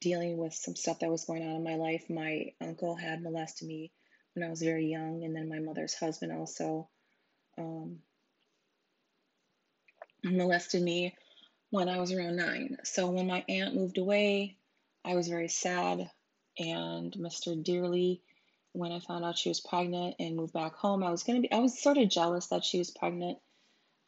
dealing 0.00 0.36
with 0.36 0.52
some 0.54 0.76
stuff 0.76 1.00
that 1.00 1.10
was 1.10 1.24
going 1.24 1.42
on 1.42 1.56
in 1.56 1.64
my 1.64 1.76
life. 1.76 2.04
My 2.10 2.52
uncle 2.60 2.94
had 2.94 3.22
molested 3.22 3.66
me 3.66 3.92
when 4.34 4.46
I 4.46 4.50
was 4.50 4.60
very 4.62 4.86
young, 4.86 5.24
and 5.24 5.34
then 5.34 5.48
my 5.48 5.58
mother's 5.58 5.94
husband 5.94 6.32
also 6.32 6.88
um, 7.58 8.00
molested 10.22 10.82
me 10.82 11.14
when 11.70 11.88
I 11.88 11.98
was 11.98 12.12
around 12.12 12.36
nine. 12.36 12.76
So 12.84 13.10
when 13.10 13.26
my 13.26 13.44
aunt 13.48 13.74
moved 13.74 13.98
away, 13.98 14.56
I 15.04 15.14
was 15.14 15.28
very 15.28 15.48
sad 15.48 16.10
and 16.58 17.12
Mr. 17.12 17.62
Dearly 17.62 18.20
when 18.72 18.92
I 18.92 19.00
found 19.00 19.24
out 19.24 19.38
she 19.38 19.48
was 19.48 19.60
pregnant 19.60 20.16
and 20.18 20.36
moved 20.36 20.52
back 20.52 20.74
home. 20.74 21.02
I 21.02 21.10
was 21.10 21.22
gonna 21.22 21.40
be 21.40 21.50
I 21.50 21.58
was 21.58 21.80
sort 21.80 21.96
of 21.98 22.08
jealous 22.08 22.48
that 22.48 22.64
she 22.64 22.78
was 22.78 22.90
pregnant 22.90 23.38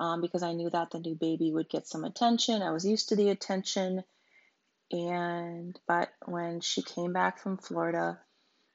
um, 0.02 0.20
because 0.20 0.42
I 0.42 0.52
knew 0.52 0.68
that 0.68 0.90
the 0.90 0.98
new 0.98 1.14
baby 1.14 1.52
would 1.52 1.68
get 1.68 1.86
some 1.86 2.02
attention. 2.02 2.60
I 2.60 2.72
was 2.72 2.84
used 2.84 3.10
to 3.10 3.16
the 3.16 3.28
attention, 3.28 4.02
and 4.90 5.78
but 5.86 6.10
when 6.26 6.60
she 6.60 6.82
came 6.82 7.12
back 7.12 7.38
from 7.38 7.56
Florida 7.56 8.18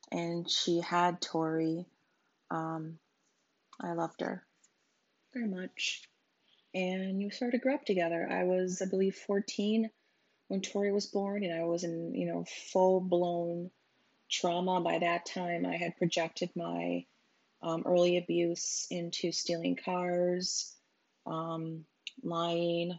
and 0.09 0.49
she 0.49 0.79
had 0.79 1.21
Tori. 1.21 1.85
Um, 2.49 2.97
I 3.81 3.91
loved 3.91 4.21
her 4.21 4.47
very 5.33 5.47
much. 5.47 6.03
And 6.73 7.17
we 7.17 7.29
started 7.29 7.57
to 7.57 7.63
grow 7.63 7.75
up 7.75 7.85
together. 7.85 8.25
I 8.29 8.43
was, 8.43 8.81
I 8.81 8.85
believe, 8.85 9.15
14 9.15 9.89
when 10.47 10.61
Tori 10.61 10.93
was 10.93 11.07
born, 11.07 11.43
and 11.43 11.53
I 11.53 11.65
was 11.65 11.83
in, 11.83 12.13
you 12.13 12.27
know, 12.27 12.45
full 12.71 13.01
blown 13.01 13.69
trauma. 14.31 14.79
By 14.79 14.99
that 14.99 15.25
time, 15.25 15.65
I 15.65 15.75
had 15.75 15.97
projected 15.97 16.51
my 16.55 17.05
um, 17.61 17.83
early 17.85 18.17
abuse 18.17 18.87
into 18.89 19.33
stealing 19.33 19.75
cars, 19.83 20.76
um, 21.27 21.85
lying, 22.23 22.97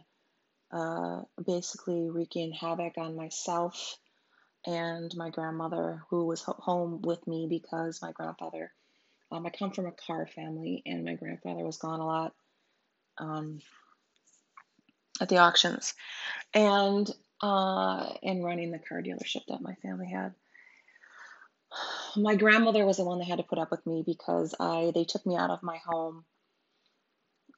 uh, 0.71 1.21
basically 1.45 2.09
wreaking 2.09 2.51
havoc 2.51 2.97
on 2.97 3.15
myself 3.15 3.97
and 4.65 5.15
my 5.15 5.29
grandmother, 5.29 6.03
who 6.09 6.25
was 6.25 6.43
home 6.43 7.01
with 7.01 7.25
me 7.27 7.47
because 7.49 8.01
my 8.01 8.11
grandfather, 8.11 8.71
um, 9.31 9.45
I 9.45 9.49
come 9.49 9.71
from 9.71 9.85
a 9.85 9.91
car 9.91 10.27
family, 10.27 10.83
and 10.85 11.05
my 11.05 11.15
grandfather 11.15 11.63
was 11.63 11.77
gone 11.77 11.99
a 11.99 12.05
lot 12.05 12.33
um, 13.17 13.59
at 15.21 15.29
the 15.29 15.37
auctions, 15.37 15.93
and 16.53 17.09
uh, 17.41 18.11
and 18.21 18.43
running 18.43 18.71
the 18.71 18.79
car 18.79 19.01
dealership 19.01 19.45
that 19.47 19.61
my 19.61 19.75
family 19.75 20.09
had. 20.09 20.33
My 22.17 22.35
grandmother 22.35 22.85
was 22.85 22.97
the 22.97 23.05
one 23.05 23.19
that 23.19 23.27
had 23.27 23.37
to 23.37 23.43
put 23.43 23.59
up 23.59 23.71
with 23.71 23.85
me 23.85 24.03
because 24.05 24.55
I 24.59 24.91
they 24.93 25.05
took 25.05 25.25
me 25.25 25.37
out 25.37 25.51
of 25.51 25.63
my 25.63 25.77
home 25.85 26.25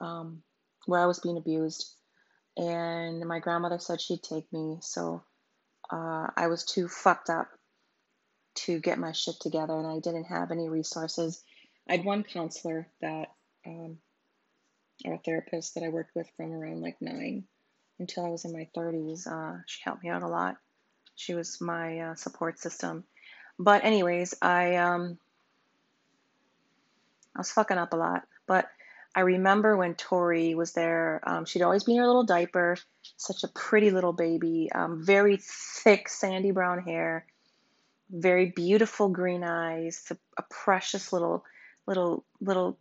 um, 0.01 0.43
where 0.85 1.01
I 1.01 1.05
was 1.05 1.19
being 1.19 1.37
abused, 1.37 1.93
and 2.57 3.25
my 3.27 3.39
grandmother 3.39 3.79
said 3.79 4.01
she'd 4.01 4.23
take 4.23 4.51
me. 4.51 4.77
So 4.81 5.23
uh, 5.89 6.27
I 6.35 6.47
was 6.47 6.63
too 6.63 6.87
fucked 6.87 7.29
up 7.29 7.49
to 8.53 8.79
get 8.79 8.99
my 8.99 9.11
shit 9.11 9.35
together, 9.39 9.77
and 9.77 9.87
I 9.87 9.99
didn't 9.99 10.25
have 10.25 10.51
any 10.51 10.69
resources. 10.69 11.43
I 11.89 11.97
had 11.97 12.05
one 12.05 12.23
counselor 12.23 12.87
that, 13.01 13.29
um, 13.65 13.97
or 15.05 15.13
a 15.13 15.17
therapist 15.19 15.75
that 15.75 15.83
I 15.83 15.89
worked 15.89 16.15
with 16.15 16.29
from 16.37 16.51
around 16.51 16.81
like 16.81 17.01
nine 17.01 17.45
until 17.99 18.25
I 18.25 18.29
was 18.29 18.45
in 18.45 18.53
my 18.53 18.67
30s. 18.75 19.27
Uh, 19.27 19.61
she 19.65 19.81
helped 19.83 20.03
me 20.03 20.09
out 20.09 20.23
a 20.23 20.27
lot. 20.27 20.57
She 21.15 21.33
was 21.33 21.61
my 21.61 21.99
uh, 21.99 22.15
support 22.15 22.59
system. 22.59 23.03
But 23.59 23.85
anyways, 23.85 24.33
I 24.41 24.77
um, 24.77 25.17
I 27.35 27.39
was 27.39 27.51
fucking 27.51 27.77
up 27.77 27.93
a 27.93 27.97
lot. 27.97 28.23
But 28.47 28.67
I 29.13 29.21
remember 29.21 29.75
when 29.75 29.95
Tori 29.95 30.55
was 30.55 30.71
there, 30.73 31.21
um, 31.25 31.45
she'd 31.45 31.61
always 31.61 31.83
be 31.83 31.93
in 31.93 31.99
her 31.99 32.07
little 32.07 32.23
diaper, 32.23 32.77
such 33.17 33.43
a 33.43 33.49
pretty 33.49 33.91
little 33.91 34.13
baby, 34.13 34.69
um, 34.73 35.03
very 35.03 35.37
thick 35.41 36.07
sandy 36.07 36.51
brown 36.51 36.81
hair, 36.81 37.25
very 38.09 38.47
beautiful 38.47 39.09
green 39.09 39.43
eyes, 39.43 40.05
a, 40.11 40.17
a 40.37 40.43
precious 40.49 41.11
little, 41.11 41.43
little, 41.85 42.23
little 42.39 42.77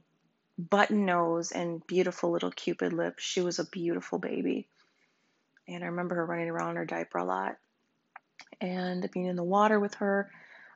button 0.56 1.04
nose, 1.04 1.50
and 1.50 1.84
beautiful 1.86 2.30
little 2.30 2.52
cupid 2.52 2.92
lips. 2.92 3.24
She 3.24 3.40
was 3.40 3.58
a 3.58 3.68
beautiful 3.68 4.18
baby. 4.18 4.68
And 5.66 5.82
I 5.82 5.88
remember 5.88 6.14
her 6.16 6.26
running 6.26 6.48
around 6.48 6.70
in 6.70 6.76
her 6.76 6.84
diaper 6.84 7.18
a 7.18 7.24
lot 7.24 7.56
and 8.60 9.08
being 9.12 9.26
in 9.26 9.36
the 9.36 9.44
water 9.44 9.80
with 9.80 9.94
her. 9.94 10.30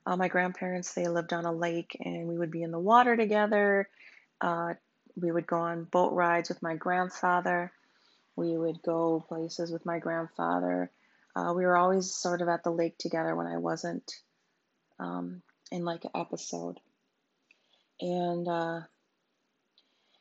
Uh, 0.06 0.16
my 0.16 0.28
grandparents, 0.28 0.92
they 0.94 1.08
lived 1.08 1.32
on 1.32 1.44
a 1.44 1.52
lake, 1.52 1.96
and 2.04 2.26
we 2.26 2.36
would 2.36 2.50
be 2.50 2.62
in 2.62 2.70
the 2.70 2.78
water 2.78 3.16
together. 3.16 3.88
Uh, 4.40 4.74
we 5.16 5.30
would 5.30 5.46
go 5.46 5.58
on 5.58 5.84
boat 5.84 6.12
rides 6.12 6.48
with 6.48 6.62
my 6.62 6.74
grandfather. 6.74 7.72
We 8.36 8.56
would 8.56 8.82
go 8.82 9.24
places 9.28 9.70
with 9.70 9.86
my 9.86 9.98
grandfather. 9.98 10.90
Uh, 11.36 11.52
we 11.56 11.64
were 11.64 11.76
always 11.76 12.14
sort 12.14 12.42
of 12.42 12.48
at 12.48 12.64
the 12.64 12.70
lake 12.70 12.98
together 12.98 13.34
when 13.34 13.46
I 13.46 13.58
wasn't 13.58 14.10
um, 14.98 15.42
in 15.70 15.84
like 15.84 16.04
an 16.04 16.10
episode. 16.14 16.78
And, 18.00 18.48
uh, 18.48 18.80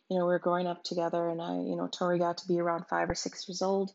you 0.10 0.18
know, 0.18 0.26
we 0.26 0.34
were 0.34 0.40
growing 0.40 0.68
up 0.68 0.84
together, 0.84 1.28
and 1.28 1.42
I, 1.42 1.56
you 1.56 1.76
know, 1.76 1.88
Tori 1.88 2.20
got 2.20 2.38
to 2.40 2.48
be 2.48 2.60
around 2.60 2.86
five 2.88 3.10
or 3.10 3.16
six 3.16 3.48
years 3.48 3.62
old, 3.62 3.92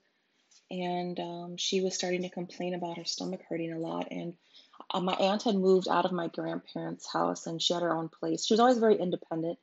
and 0.71 1.19
um, 1.21 1.57
she 1.57 1.81
was 1.81 1.95
starting 1.95 2.23
to 2.23 2.29
complain 2.29 2.75
about 2.75 2.97
her 2.97 3.05
stomach 3.05 3.41
hurting 3.49 3.73
a 3.73 3.79
lot. 3.79 4.09
And 4.11 4.35
uh, 4.93 5.01
my 5.01 5.15
aunt 5.15 5.45
had 5.45 5.55
moved 5.55 5.87
out 5.89 6.05
of 6.05 6.13
my 6.13 6.27
grandparents' 6.29 7.13
house, 7.13 7.47
and 7.47 7.63
she 7.63 7.73
had 7.73 7.83
her 7.83 7.95
own 7.95 8.09
place. 8.09 8.45
She 8.45 8.55
was 8.55 8.61
always 8.61 8.79
very 8.79 8.97
independent. 8.97 9.59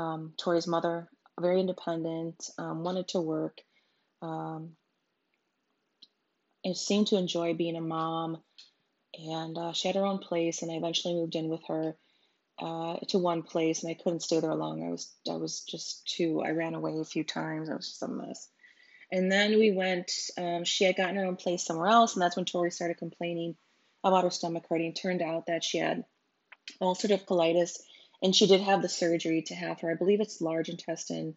Um, 0.00 0.32
Tori's 0.38 0.66
mother, 0.66 1.08
very 1.38 1.60
independent, 1.60 2.48
um, 2.58 2.84
wanted 2.84 3.08
to 3.08 3.20
work, 3.20 3.58
um, 4.22 4.70
and 6.64 6.76
seemed 6.76 7.08
to 7.08 7.16
enjoy 7.16 7.54
being 7.54 7.76
a 7.76 7.80
mom. 7.80 8.38
And 9.14 9.58
uh, 9.58 9.72
she 9.72 9.88
had 9.88 9.96
her 9.96 10.06
own 10.06 10.18
place, 10.18 10.62
and 10.62 10.70
I 10.72 10.76
eventually 10.76 11.14
moved 11.14 11.34
in 11.34 11.48
with 11.48 11.60
her 11.68 11.96
uh, 12.58 12.96
to 13.08 13.18
one 13.18 13.42
place, 13.42 13.82
and 13.82 13.90
I 13.90 13.94
couldn't 13.94 14.22
stay 14.22 14.40
there 14.40 14.54
long. 14.54 14.86
I 14.86 14.90
was 14.90 15.12
I 15.28 15.36
was 15.36 15.60
just 15.60 16.06
too. 16.06 16.42
I 16.42 16.50
ran 16.50 16.74
away 16.74 16.98
a 16.98 17.04
few 17.04 17.24
times. 17.24 17.68
I 17.68 17.74
was 17.74 17.88
just 17.88 18.02
a 18.02 18.08
mess. 18.08 18.48
And 19.12 19.30
then 19.30 19.58
we 19.58 19.72
went. 19.72 20.12
Um, 20.38 20.64
she 20.64 20.84
had 20.84 20.96
gotten 20.96 21.16
her 21.16 21.26
own 21.26 21.36
place 21.36 21.64
somewhere 21.64 21.88
else, 21.88 22.14
and 22.14 22.22
that's 22.22 22.36
when 22.36 22.44
Tori 22.44 22.70
started 22.70 22.98
complaining 22.98 23.56
about 24.04 24.24
her 24.24 24.30
stomach 24.30 24.64
hurting. 24.70 24.94
Turned 24.94 25.22
out 25.22 25.46
that 25.46 25.64
she 25.64 25.78
had 25.78 26.04
ulcerative 26.80 27.26
colitis, 27.26 27.78
and 28.22 28.34
she 28.34 28.46
did 28.46 28.60
have 28.60 28.82
the 28.82 28.88
surgery 28.88 29.42
to 29.42 29.54
have 29.54 29.80
her. 29.80 29.90
I 29.90 29.94
believe 29.94 30.20
it's 30.20 30.40
large 30.40 30.68
intestine 30.68 31.36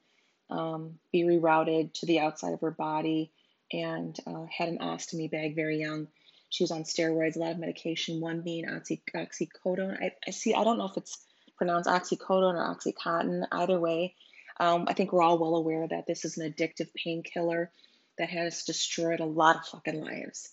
um, 0.50 1.00
be 1.12 1.24
rerouted 1.24 1.94
to 1.96 2.06
the 2.06 2.20
outside 2.20 2.54
of 2.54 2.62
her 2.62 2.72
body, 2.72 3.32
and 3.72 4.18
uh, 4.28 4.46
had 4.56 4.70
an 4.70 4.80
ostomy 4.80 5.30
bag 5.30 5.56
very 5.56 5.80
young. 5.80 6.08
She 6.50 6.64
was 6.64 6.72
on 6.72 6.84
steroids, 6.84 7.36
a 7.36 7.40
lot 7.40 7.52
of 7.52 7.60
medication, 7.60 8.22
one 8.22 8.42
being 8.42 8.70
oxy, 8.70 9.02
oxycodone. 9.16 9.98
I, 10.00 10.12
I 10.28 10.32
see, 10.32 10.54
I 10.54 10.64
don't 10.64 10.78
know 10.78 10.86
if 10.86 10.98
it's 10.98 11.18
pronounced 11.58 11.90
oxycodone 11.90 12.56
or 12.56 12.76
oxycontin, 12.76 13.48
either 13.52 13.80
way. 13.80 14.16
Um, 14.60 14.86
I 14.88 14.94
think 14.94 15.12
we're 15.12 15.24
all 15.24 15.40
well 15.40 15.56
aware 15.56 15.88
that 15.88 16.06
this 16.06 16.26
is 16.26 16.38
an 16.38 16.52
addictive 16.52 16.90
painkiller 16.94 17.72
that 18.20 18.30
has 18.30 18.64
destroyed 18.64 19.20
a 19.20 19.26
lot 19.26 19.56
of 19.56 19.66
fucking 19.66 20.04
lives. 20.04 20.50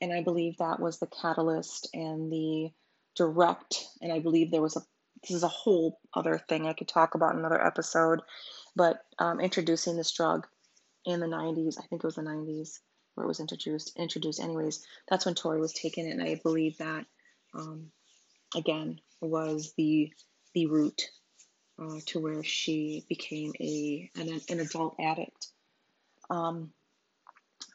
And 0.00 0.12
I 0.12 0.22
believe 0.22 0.58
that 0.58 0.78
was 0.78 1.00
the 1.00 1.08
catalyst 1.08 1.88
and 1.92 2.30
the 2.30 2.70
direct, 3.16 3.84
and 4.00 4.12
I 4.12 4.20
believe 4.20 4.50
there 4.50 4.62
was 4.62 4.76
a, 4.76 4.82
this 5.22 5.36
is 5.36 5.42
a 5.42 5.48
whole 5.48 6.00
other 6.14 6.38
thing 6.48 6.66
I 6.66 6.72
could 6.72 6.88
talk 6.88 7.14
about 7.14 7.32
in 7.32 7.40
another 7.40 7.64
episode, 7.64 8.20
but 8.74 9.04
um, 9.18 9.40
introducing 9.40 9.96
this 9.96 10.12
drug 10.12 10.46
in 11.04 11.20
the 11.20 11.26
90s, 11.26 11.78
I 11.78 11.86
think 11.86 12.02
it 12.02 12.06
was 12.06 12.16
the 12.16 12.22
90s, 12.22 12.78
where 13.14 13.24
it 13.24 13.28
was 13.28 13.40
introduced. 13.40 13.96
Introduced, 13.96 14.40
anyways. 14.40 14.84
That's 15.08 15.26
when 15.26 15.34
Tori 15.34 15.60
was 15.60 15.72
taken, 15.72 16.06
and 16.06 16.22
I 16.22 16.40
believe 16.42 16.78
that 16.78 17.04
um, 17.54 17.90
again 18.54 19.00
was 19.20 19.72
the 19.76 20.12
the 20.54 20.66
route 20.66 21.02
uh, 21.80 22.00
to 22.06 22.20
where 22.20 22.42
she 22.42 23.04
became 23.08 23.52
a 23.60 24.10
an, 24.16 24.40
an 24.48 24.60
adult 24.60 24.96
addict. 25.00 25.48
Um, 26.28 26.72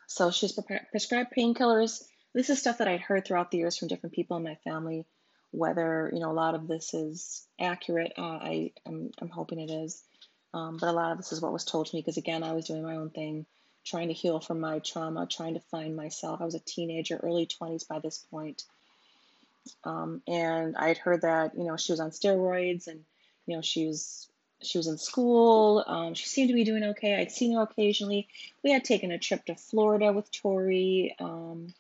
so 0.08 0.32
she's 0.32 0.54
pre- 0.54 0.80
prescribed 0.92 1.34
painkillers. 1.38 2.04
This 2.34 2.50
is 2.50 2.60
stuff 2.60 2.80
that 2.80 2.88
I'd 2.88 3.02
heard 3.02 3.25
throughout 3.25 3.52
the 3.52 3.58
years 3.58 3.78
from 3.78 3.88
different 3.88 4.16
people 4.16 4.38
in 4.38 4.44
my 4.44 4.56
family. 4.64 5.06
Whether 5.52 6.10
you 6.14 6.20
know 6.20 6.32
a 6.32 6.34
lot 6.34 6.56
of 6.56 6.68
this 6.68 6.94
is 6.94 7.46
accurate, 7.60 8.14
uh, 8.18 8.22
I 8.22 8.72
I'm, 8.86 9.12
I'm 9.20 9.30
hoping 9.30 9.60
it 9.60 9.72
is. 9.72 10.02
Um, 10.54 10.78
but 10.78 10.88
a 10.88 10.94
lot 10.94 11.12
of 11.12 11.18
this 11.18 11.34
is 11.34 11.42
what 11.42 11.52
was 11.52 11.66
told 11.66 11.88
to 11.88 11.96
me 11.96 12.02
because 12.02 12.18
again, 12.18 12.44
I 12.44 12.54
was 12.54 12.66
doing 12.66 12.84
my 12.84 12.96
own 12.96 13.10
thing 13.10 13.46
trying 13.86 14.08
to 14.08 14.14
heal 14.14 14.40
from 14.40 14.60
my 14.60 14.80
trauma, 14.80 15.28
trying 15.28 15.54
to 15.54 15.60
find 15.60 15.96
myself. 15.96 16.42
I 16.42 16.46
was 16.46 16.56
a 16.56 16.60
teenager, 16.60 17.18
early 17.18 17.46
20s 17.46 17.88
by 17.88 18.00
this 18.00 18.18
point. 18.32 18.64
Um, 19.84 20.22
and 20.28 20.75
I 20.75 20.88
had 20.88 20.98
heard 20.98 21.22
that, 21.22 21.56
you 21.56 21.64
know, 21.64 21.78
she 21.78 21.94
was 21.94 22.00
on 22.00 22.10
steroids 22.10 22.88
and, 22.88 23.02
you 23.46 23.56
know, 23.56 23.62
she 23.62 23.88
was 23.88 24.28
she 24.62 24.78
was 24.78 24.88
in 24.88 24.98
school. 24.98 25.84
Um, 25.86 26.14
she 26.14 26.25
seemed 26.25 26.50
to 26.50 26.56
be 26.56 26.64
doing 26.64 26.84
okay. 26.84 27.16
I'd 27.16 27.32
seen 27.32 27.56
her 27.56 27.62
occasionally. 27.62 28.27
We 28.64 28.72
had 28.72 28.84
taken 28.84 29.12
a 29.12 29.20
trip 29.20 29.46
to 29.46 29.55
Florida 29.55 30.12
with 30.12 30.31
Tori. 30.31 31.16
Um, 31.20 31.74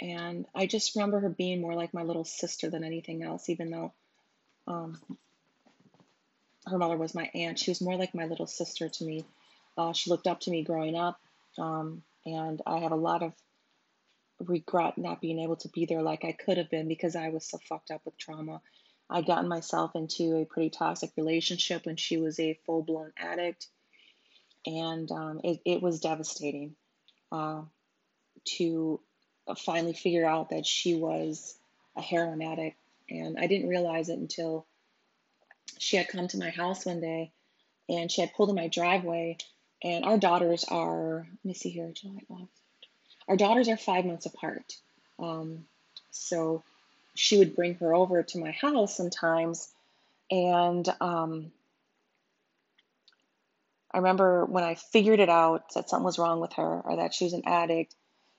and 0.00 0.46
I 0.54 0.66
just 0.66 0.94
remember 0.94 1.20
her 1.20 1.28
being 1.28 1.60
more 1.60 1.74
like 1.74 1.94
my 1.94 2.02
little 2.02 2.24
sister 2.24 2.68
than 2.68 2.84
anything 2.84 3.22
else, 3.22 3.48
even 3.48 3.70
though 3.70 3.92
um, 4.66 5.00
her 6.66 6.78
mother 6.78 6.96
was 6.96 7.14
my 7.14 7.30
aunt. 7.34 7.58
She 7.58 7.70
was 7.70 7.80
more 7.80 7.96
like 7.96 8.14
my 8.14 8.26
little 8.26 8.46
sister 8.46 8.88
to 8.88 9.04
me. 9.04 9.24
Uh, 9.78 9.92
she 9.92 10.10
looked 10.10 10.26
up 10.26 10.40
to 10.40 10.50
me 10.50 10.64
growing 10.64 10.96
up, 10.96 11.20
um, 11.58 12.02
and 12.24 12.60
I 12.66 12.78
have 12.78 12.92
a 12.92 12.96
lot 12.96 13.22
of 13.22 13.32
regret 14.40 14.98
not 14.98 15.20
being 15.20 15.38
able 15.38 15.56
to 15.56 15.68
be 15.68 15.86
there 15.86 16.02
like 16.02 16.24
I 16.24 16.32
could 16.32 16.58
have 16.58 16.70
been 16.70 16.88
because 16.88 17.16
I 17.16 17.30
was 17.30 17.44
so 17.44 17.58
fucked 17.68 17.90
up 17.90 18.02
with 18.04 18.18
trauma. 18.18 18.60
I'd 19.08 19.26
gotten 19.26 19.48
myself 19.48 19.94
into 19.94 20.36
a 20.36 20.44
pretty 20.44 20.70
toxic 20.70 21.12
relationship 21.16 21.86
when 21.86 21.96
she 21.96 22.16
was 22.16 22.40
a 22.40 22.58
full 22.66 22.82
blown 22.82 23.12
addict, 23.16 23.68
and 24.66 25.10
um, 25.12 25.40
it, 25.44 25.60
it 25.64 25.82
was 25.82 26.00
devastating 26.00 26.74
uh, 27.30 27.62
to 28.44 29.00
finally 29.54 29.92
figure 29.92 30.26
out 30.26 30.50
that 30.50 30.66
she 30.66 30.94
was 30.94 31.54
a 31.96 32.02
heroin 32.02 32.42
addict. 32.42 32.76
And 33.08 33.38
I 33.38 33.46
didn't 33.46 33.68
realize 33.68 34.08
it 34.08 34.18
until 34.18 34.66
she 35.78 35.96
had 35.96 36.08
come 36.08 36.28
to 36.28 36.38
my 36.38 36.50
house 36.50 36.84
one 36.84 37.00
day 37.00 37.30
and 37.88 38.10
she 38.10 38.20
had 38.20 38.34
pulled 38.34 38.48
in 38.48 38.56
my 38.56 38.68
driveway 38.68 39.38
and 39.82 40.04
our 40.04 40.18
daughters 40.18 40.64
are, 40.64 41.18
let 41.18 41.44
me 41.44 41.54
see 41.54 41.70
here, 41.70 41.90
July, 41.92 42.20
August. 42.28 42.50
Our 43.28 43.36
daughters 43.36 43.68
are 43.68 43.76
five 43.76 44.04
months 44.04 44.26
apart. 44.26 44.76
Um, 45.18 45.66
so 46.10 46.62
she 47.14 47.38
would 47.38 47.54
bring 47.54 47.74
her 47.76 47.94
over 47.94 48.22
to 48.22 48.38
my 48.38 48.52
house 48.52 48.96
sometimes. 48.96 49.68
And 50.30 50.88
um, 51.00 51.52
I 53.92 53.98
remember 53.98 54.44
when 54.44 54.64
I 54.64 54.74
figured 54.74 55.20
it 55.20 55.28
out 55.28 55.74
that 55.74 55.88
something 55.88 56.04
was 56.04 56.18
wrong 56.18 56.40
with 56.40 56.54
her 56.54 56.80
or 56.80 56.96
that 56.96 57.14
she 57.14 57.24
was 57.24 57.32
an 57.32 57.42
addict, 57.46 57.94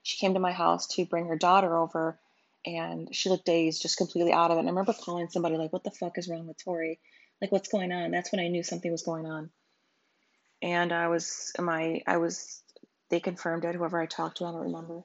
she 0.08 0.18
came 0.18 0.34
to 0.34 0.40
my 0.40 0.54
house 0.54 0.88
to 0.96 1.06
bring 1.06 1.28
her 1.28 1.38
daughter 1.38 1.76
over 1.78 2.20
and 2.66 3.14
she 3.16 3.30
looked 3.30 3.46
dazed, 3.46 3.82
just 3.82 3.98
completely 3.98 4.34
out 4.34 4.52
of 4.52 4.58
it. 4.58 4.62
And 4.62 4.70
I 4.70 4.72
remember 4.72 4.94
calling 4.94 5.30
somebody 5.30 5.58
like, 5.58 5.74
What 5.74 5.84
the 5.84 5.92
fuck 5.92 6.18
is 6.18 6.30
wrong 6.30 6.48
with 6.48 6.64
Tori? 6.64 7.00
Like, 7.42 7.52
what's 7.52 7.70
going 7.70 7.92
on? 7.92 8.12
That's 8.12 8.32
when 8.32 8.42
I 8.42 8.48
knew 8.48 8.64
something 8.64 8.92
was 8.92 9.04
going 9.04 9.26
on 9.26 9.50
and 10.62 10.92
I 10.92 11.08
was 11.08 11.52
my 11.60 12.02
I 12.08 12.18
was 12.18 12.62
they 13.10 13.20
confirmed 13.20 13.66
it. 13.66 13.76
Whoever 13.76 14.02
I 14.02 14.06
talked 14.06 14.38
to, 14.38 14.46
I 14.46 14.52
don't 14.52 14.62
remember 14.62 15.02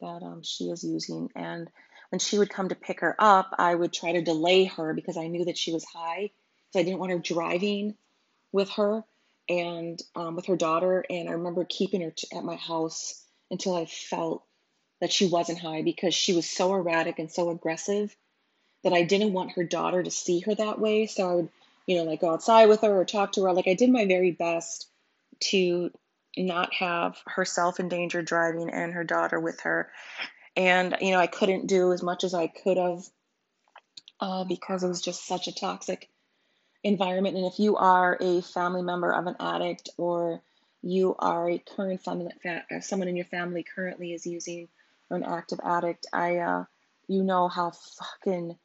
that 0.00 0.22
um, 0.22 0.42
she 0.42 0.64
is 0.66 0.84
using. 0.84 1.30
And 1.34 1.68
when 2.10 2.20
she 2.20 2.38
would 2.38 2.50
come 2.50 2.68
to 2.68 2.74
pick 2.74 3.00
her 3.00 3.16
up, 3.18 3.54
I 3.58 3.74
would 3.74 3.92
try 3.92 4.12
to 4.12 4.22
delay 4.22 4.64
her 4.64 4.94
because 4.94 5.16
I 5.16 5.26
knew 5.26 5.46
that 5.46 5.58
she 5.58 5.72
was 5.72 5.84
high, 5.84 6.30
so 6.70 6.80
I 6.80 6.84
didn't 6.84 7.00
want 7.00 7.12
her 7.12 7.18
driving 7.18 7.96
with 8.52 8.70
her 8.70 9.04
and 9.48 10.00
um, 10.14 10.36
with 10.36 10.46
her 10.46 10.56
daughter. 10.56 11.04
And 11.10 11.28
I 11.28 11.32
remember 11.32 11.66
keeping 11.68 12.02
her 12.02 12.12
t- 12.16 12.28
at 12.36 12.44
my 12.44 12.56
house 12.56 13.24
until 13.50 13.74
I 13.74 13.86
felt 13.86 14.44
that 15.00 15.12
she 15.12 15.26
wasn't 15.26 15.58
high 15.58 15.82
because 15.82 16.14
she 16.14 16.34
was 16.34 16.48
so 16.48 16.74
erratic 16.74 17.18
and 17.18 17.30
so 17.30 17.50
aggressive 17.50 18.14
that 18.84 18.92
I 18.92 19.02
didn't 19.02 19.32
want 19.32 19.52
her 19.52 19.64
daughter 19.64 20.02
to 20.02 20.10
see 20.10 20.40
her 20.40 20.54
that 20.54 20.78
way. 20.78 21.06
So 21.06 21.30
I 21.30 21.34
would, 21.34 21.48
you 21.86 21.96
know, 21.96 22.04
like 22.04 22.20
go 22.20 22.32
outside 22.32 22.66
with 22.66 22.82
her 22.82 23.00
or 23.00 23.04
talk 23.04 23.32
to 23.32 23.44
her. 23.44 23.52
Like 23.52 23.68
I 23.68 23.74
did 23.74 23.90
my 23.90 24.06
very 24.06 24.30
best 24.30 24.88
to 25.40 25.90
not 26.36 26.72
have 26.74 27.18
herself 27.26 27.80
in 27.80 27.88
danger 27.88 28.22
driving 28.22 28.70
and 28.70 28.92
her 28.92 29.04
daughter 29.04 29.40
with 29.40 29.60
her. 29.60 29.90
And, 30.56 30.96
you 31.00 31.12
know, 31.12 31.18
I 31.18 31.26
couldn't 31.26 31.66
do 31.66 31.92
as 31.92 32.02
much 32.02 32.24
as 32.24 32.34
I 32.34 32.46
could 32.46 32.76
have 32.76 33.04
uh, 34.20 34.44
because 34.44 34.82
it 34.82 34.88
was 34.88 35.00
just 35.00 35.26
such 35.26 35.48
a 35.48 35.54
toxic 35.54 36.08
environment. 36.82 37.36
And 37.36 37.46
if 37.46 37.58
you 37.58 37.76
are 37.76 38.16
a 38.20 38.42
family 38.42 38.82
member 38.82 39.12
of 39.12 39.26
an 39.26 39.36
addict 39.40 39.90
or 39.96 40.42
you 40.82 41.14
are 41.18 41.50
a 41.50 41.58
current 41.58 42.02
family, 42.02 42.32
uh, 42.46 42.80
someone 42.80 43.08
in 43.08 43.16
your 43.16 43.26
family 43.26 43.64
currently 43.64 44.12
is 44.12 44.26
using 44.26 44.68
or 45.10 45.16
an 45.16 45.24
active 45.24 45.60
addict, 45.62 46.06
I, 46.12 46.38
uh, 46.38 46.64
you 47.08 47.24
know 47.24 47.48
how 47.48 47.72
fucking 47.72 48.56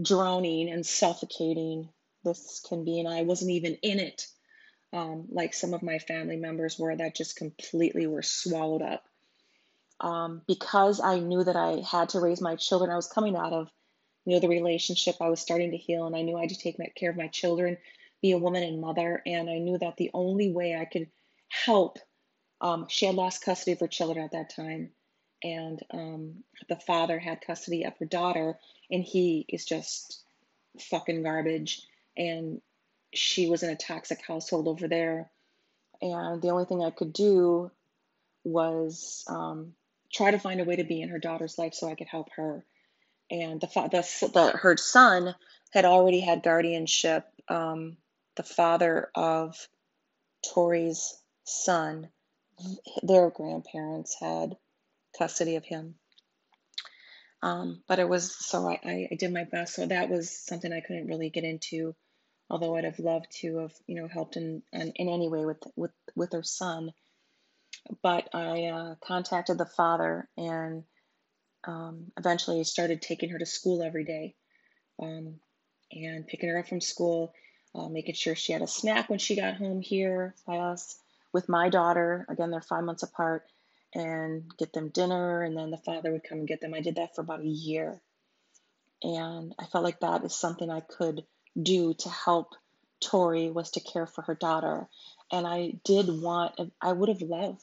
drowning 0.00 0.70
and 0.70 0.84
suffocating 0.84 1.88
this 2.24 2.62
can 2.66 2.84
be. 2.84 2.98
And 3.00 3.08
I 3.08 3.22
wasn't 3.22 3.52
even 3.52 3.74
in 3.82 4.00
it 4.00 4.26
um, 4.92 5.26
like 5.30 5.54
some 5.54 5.74
of 5.74 5.82
my 5.82 5.98
family 5.98 6.36
members 6.36 6.78
were 6.78 6.94
that 6.94 7.14
just 7.14 7.36
completely 7.36 8.06
were 8.06 8.22
swallowed 8.22 8.82
up. 8.82 9.04
Um, 10.00 10.42
because 10.46 11.00
I 11.00 11.18
knew 11.18 11.42
that 11.42 11.56
I 11.56 11.82
had 11.90 12.10
to 12.10 12.20
raise 12.20 12.40
my 12.40 12.56
children, 12.56 12.90
I 12.90 12.96
was 12.96 13.08
coming 13.08 13.36
out 13.36 13.52
of 13.52 13.70
you 14.24 14.34
know 14.34 14.40
the 14.40 14.48
relationship. 14.48 15.16
I 15.20 15.28
was 15.28 15.40
starting 15.40 15.70
to 15.70 15.76
heal, 15.76 16.06
and 16.06 16.14
I 16.14 16.22
knew 16.22 16.36
I 16.36 16.42
had 16.42 16.50
to 16.50 16.58
take 16.58 16.76
care 16.94 17.10
of 17.10 17.16
my 17.16 17.28
children, 17.28 17.78
be 18.22 18.32
a 18.32 18.38
woman 18.38 18.62
and 18.62 18.80
mother, 18.80 19.22
and 19.26 19.48
I 19.48 19.58
knew 19.58 19.78
that 19.78 19.96
the 19.96 20.10
only 20.14 20.50
way 20.50 20.76
I 20.76 20.84
could 20.84 21.08
help. 21.48 21.98
Um, 22.60 22.86
she 22.88 23.06
had 23.06 23.14
lost 23.14 23.44
custody 23.44 23.72
of 23.72 23.80
her 23.80 23.88
children 23.88 24.24
at 24.24 24.32
that 24.32 24.50
time, 24.50 24.90
and 25.42 25.80
um, 25.90 26.44
the 26.68 26.76
father 26.76 27.18
had 27.18 27.40
custody 27.40 27.84
of 27.84 27.96
her 27.98 28.06
daughter, 28.06 28.58
and 28.90 29.02
he 29.02 29.44
is 29.48 29.64
just 29.64 30.22
fucking 30.80 31.22
garbage. 31.22 31.82
And 32.16 32.60
she 33.12 33.48
was 33.48 33.62
in 33.62 33.70
a 33.70 33.76
toxic 33.76 34.20
household 34.26 34.68
over 34.68 34.88
there. 34.88 35.30
And 36.00 36.42
the 36.42 36.50
only 36.50 36.64
thing 36.64 36.82
I 36.82 36.90
could 36.90 37.12
do 37.12 37.70
was 38.44 39.24
um, 39.28 39.74
try 40.12 40.30
to 40.30 40.38
find 40.38 40.60
a 40.60 40.64
way 40.64 40.76
to 40.76 40.84
be 40.84 41.00
in 41.00 41.08
her 41.08 41.18
daughter's 41.18 41.58
life 41.58 41.74
so 41.74 41.90
I 41.90 41.94
could 41.94 42.08
help 42.08 42.30
her. 42.36 42.64
And 43.30 43.60
the, 43.60 43.66
the, 43.66 44.30
the 44.32 44.56
her 44.56 44.76
son 44.76 45.34
had 45.72 45.84
already 45.84 46.20
had 46.20 46.42
guardianship. 46.42 47.26
Um, 47.48 47.96
the 48.36 48.42
father 48.42 49.10
of 49.14 49.56
Tori's 50.52 51.16
son, 51.44 52.08
their 53.02 53.30
grandparents 53.30 54.16
had 54.20 54.56
custody 55.18 55.56
of 55.56 55.64
him. 55.64 55.96
Um, 57.42 57.82
but 57.86 57.98
it 57.98 58.08
was 58.08 58.34
so 58.34 58.66
I, 58.66 59.08
I 59.10 59.14
did 59.18 59.32
my 59.32 59.44
best. 59.44 59.74
So 59.74 59.86
that 59.86 60.08
was 60.08 60.30
something 60.30 60.72
I 60.72 60.80
couldn't 60.80 61.06
really 61.06 61.30
get 61.30 61.44
into, 61.44 61.94
although 62.48 62.76
I'd 62.76 62.84
have 62.84 62.98
loved 62.98 63.30
to 63.40 63.58
have 63.58 63.72
you 63.86 63.96
know 63.96 64.08
helped 64.08 64.36
in 64.36 64.62
in, 64.72 64.92
in 64.96 65.08
any 65.08 65.28
way 65.28 65.44
with 65.44 65.62
with 65.76 65.92
with 66.14 66.32
her 66.32 66.42
son. 66.42 66.92
But 68.02 68.28
I 68.34 68.64
uh, 68.64 68.94
contacted 69.04 69.58
the 69.58 69.66
father 69.66 70.28
and 70.36 70.84
um, 71.64 72.12
eventually 72.16 72.64
started 72.64 73.02
taking 73.02 73.30
her 73.30 73.38
to 73.38 73.46
school 73.46 73.82
every 73.82 74.04
day 74.04 74.34
um, 75.00 75.40
and 75.92 76.26
picking 76.26 76.48
her 76.48 76.58
up 76.58 76.68
from 76.68 76.80
school, 76.80 77.32
uh, 77.76 77.88
making 77.88 78.14
sure 78.14 78.34
she 78.34 78.52
had 78.52 78.62
a 78.62 78.66
snack 78.66 79.10
when 79.10 79.18
she 79.18 79.36
got 79.36 79.56
home 79.56 79.80
here 79.80 80.34
by 80.46 80.56
us 80.56 80.98
with 81.32 81.48
my 81.48 81.68
daughter. 81.68 82.24
Again, 82.28 82.50
they're 82.50 82.60
five 82.60 82.84
months 82.84 83.02
apart 83.02 83.44
and 83.94 84.44
get 84.56 84.72
them 84.72 84.88
dinner, 84.88 85.42
and 85.42 85.56
then 85.56 85.70
the 85.70 85.76
father 85.76 86.12
would 86.12 86.24
come 86.24 86.38
and 86.38 86.48
get 86.48 86.60
them. 86.60 86.74
I 86.74 86.80
did 86.80 86.96
that 86.96 87.14
for 87.14 87.20
about 87.20 87.40
a 87.40 87.46
year. 87.46 88.00
And 89.02 89.54
I 89.58 89.66
felt 89.66 89.84
like 89.84 90.00
that 90.00 90.24
is 90.24 90.34
something 90.34 90.70
I 90.70 90.80
could 90.80 91.24
do 91.60 91.94
to 91.94 92.08
help 92.08 92.54
Tori 93.00 93.50
was 93.50 93.72
to 93.72 93.80
care 93.80 94.06
for 94.06 94.22
her 94.22 94.34
daughter. 94.34 94.88
And 95.30 95.46
I 95.46 95.74
did 95.84 96.08
want, 96.08 96.58
I 96.80 96.92
would 96.92 97.08
have 97.08 97.20
loved 97.20 97.62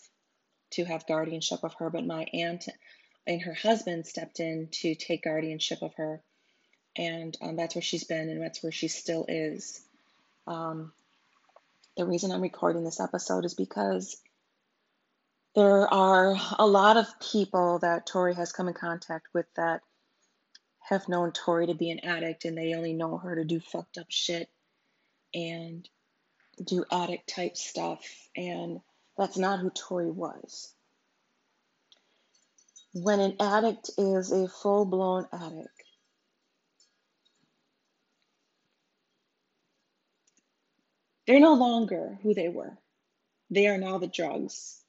to 0.71 0.86
have 0.86 1.08
guardianship 1.08 1.63
of 1.63 1.73
her, 1.76 1.89
but 1.89 2.06
my 2.06 2.26
aunt 2.34 2.67
and 3.26 3.41
her 3.41 3.54
husband 3.54 4.06
stepped 4.06 4.39
in 4.39 4.69
to 4.71 4.95
take 4.95 5.23
guardianship 5.23 5.82
of 5.82 5.93
her. 5.95 6.21
And 6.95 7.36
um, 7.41 7.56
that's 7.56 7.76
where 7.76 7.82
she's 7.82 8.04
been, 8.04 8.30
and 8.30 8.41
that's 8.41 8.62
where 8.62 8.71
she 8.71 8.88
still 8.88 9.26
is. 9.28 9.82
Um, 10.47 10.91
the 11.97 12.06
reason 12.06 12.32
I'm 12.32 12.41
recording 12.41 12.84
this 12.84 12.99
episode 12.99 13.45
is 13.45 13.53
because 13.53 14.17
there 15.56 15.93
are 15.93 16.36
a 16.58 16.65
lot 16.65 16.97
of 16.97 17.08
people 17.19 17.79
that 17.79 18.08
Tori 18.08 18.34
has 18.34 18.51
come 18.51 18.67
in 18.67 18.73
contact 18.73 19.27
with 19.34 19.45
that 19.56 19.82
have 20.89 21.08
known 21.08 21.32
Tori 21.32 21.67
to 21.67 21.75
be 21.75 21.91
an 21.91 21.99
addict 21.99 22.45
and 22.45 22.58
they 22.58 22.73
only 22.73 22.93
know 22.93 23.17
her 23.17 23.36
to 23.36 23.45
do 23.45 23.60
fucked 23.60 23.97
up 23.97 24.08
shit 24.10 24.49
and 25.34 25.88
do 26.63 26.84
addict 26.91 27.29
type 27.29 27.56
stuff. 27.56 28.03
And 28.36 28.79
that's 29.17 29.38
not 29.38 29.60
who 29.60 29.69
Tori 29.69 30.10
was. 30.10 30.73
When 32.93 33.19
an 33.19 33.38
addict 33.39 33.91
is 33.97 34.32
a 34.32 34.47
full 34.47 34.86
blown 34.86 35.27
addict, 35.32 35.83
they're 41.25 41.39
no 41.39 41.53
longer 41.53 42.17
who 42.21 42.33
they 42.33 42.49
were. 42.49 42.77
They 43.49 43.67
are 43.67 43.77
now 43.77 43.97
the 43.97 44.07
drugs. 44.07 44.81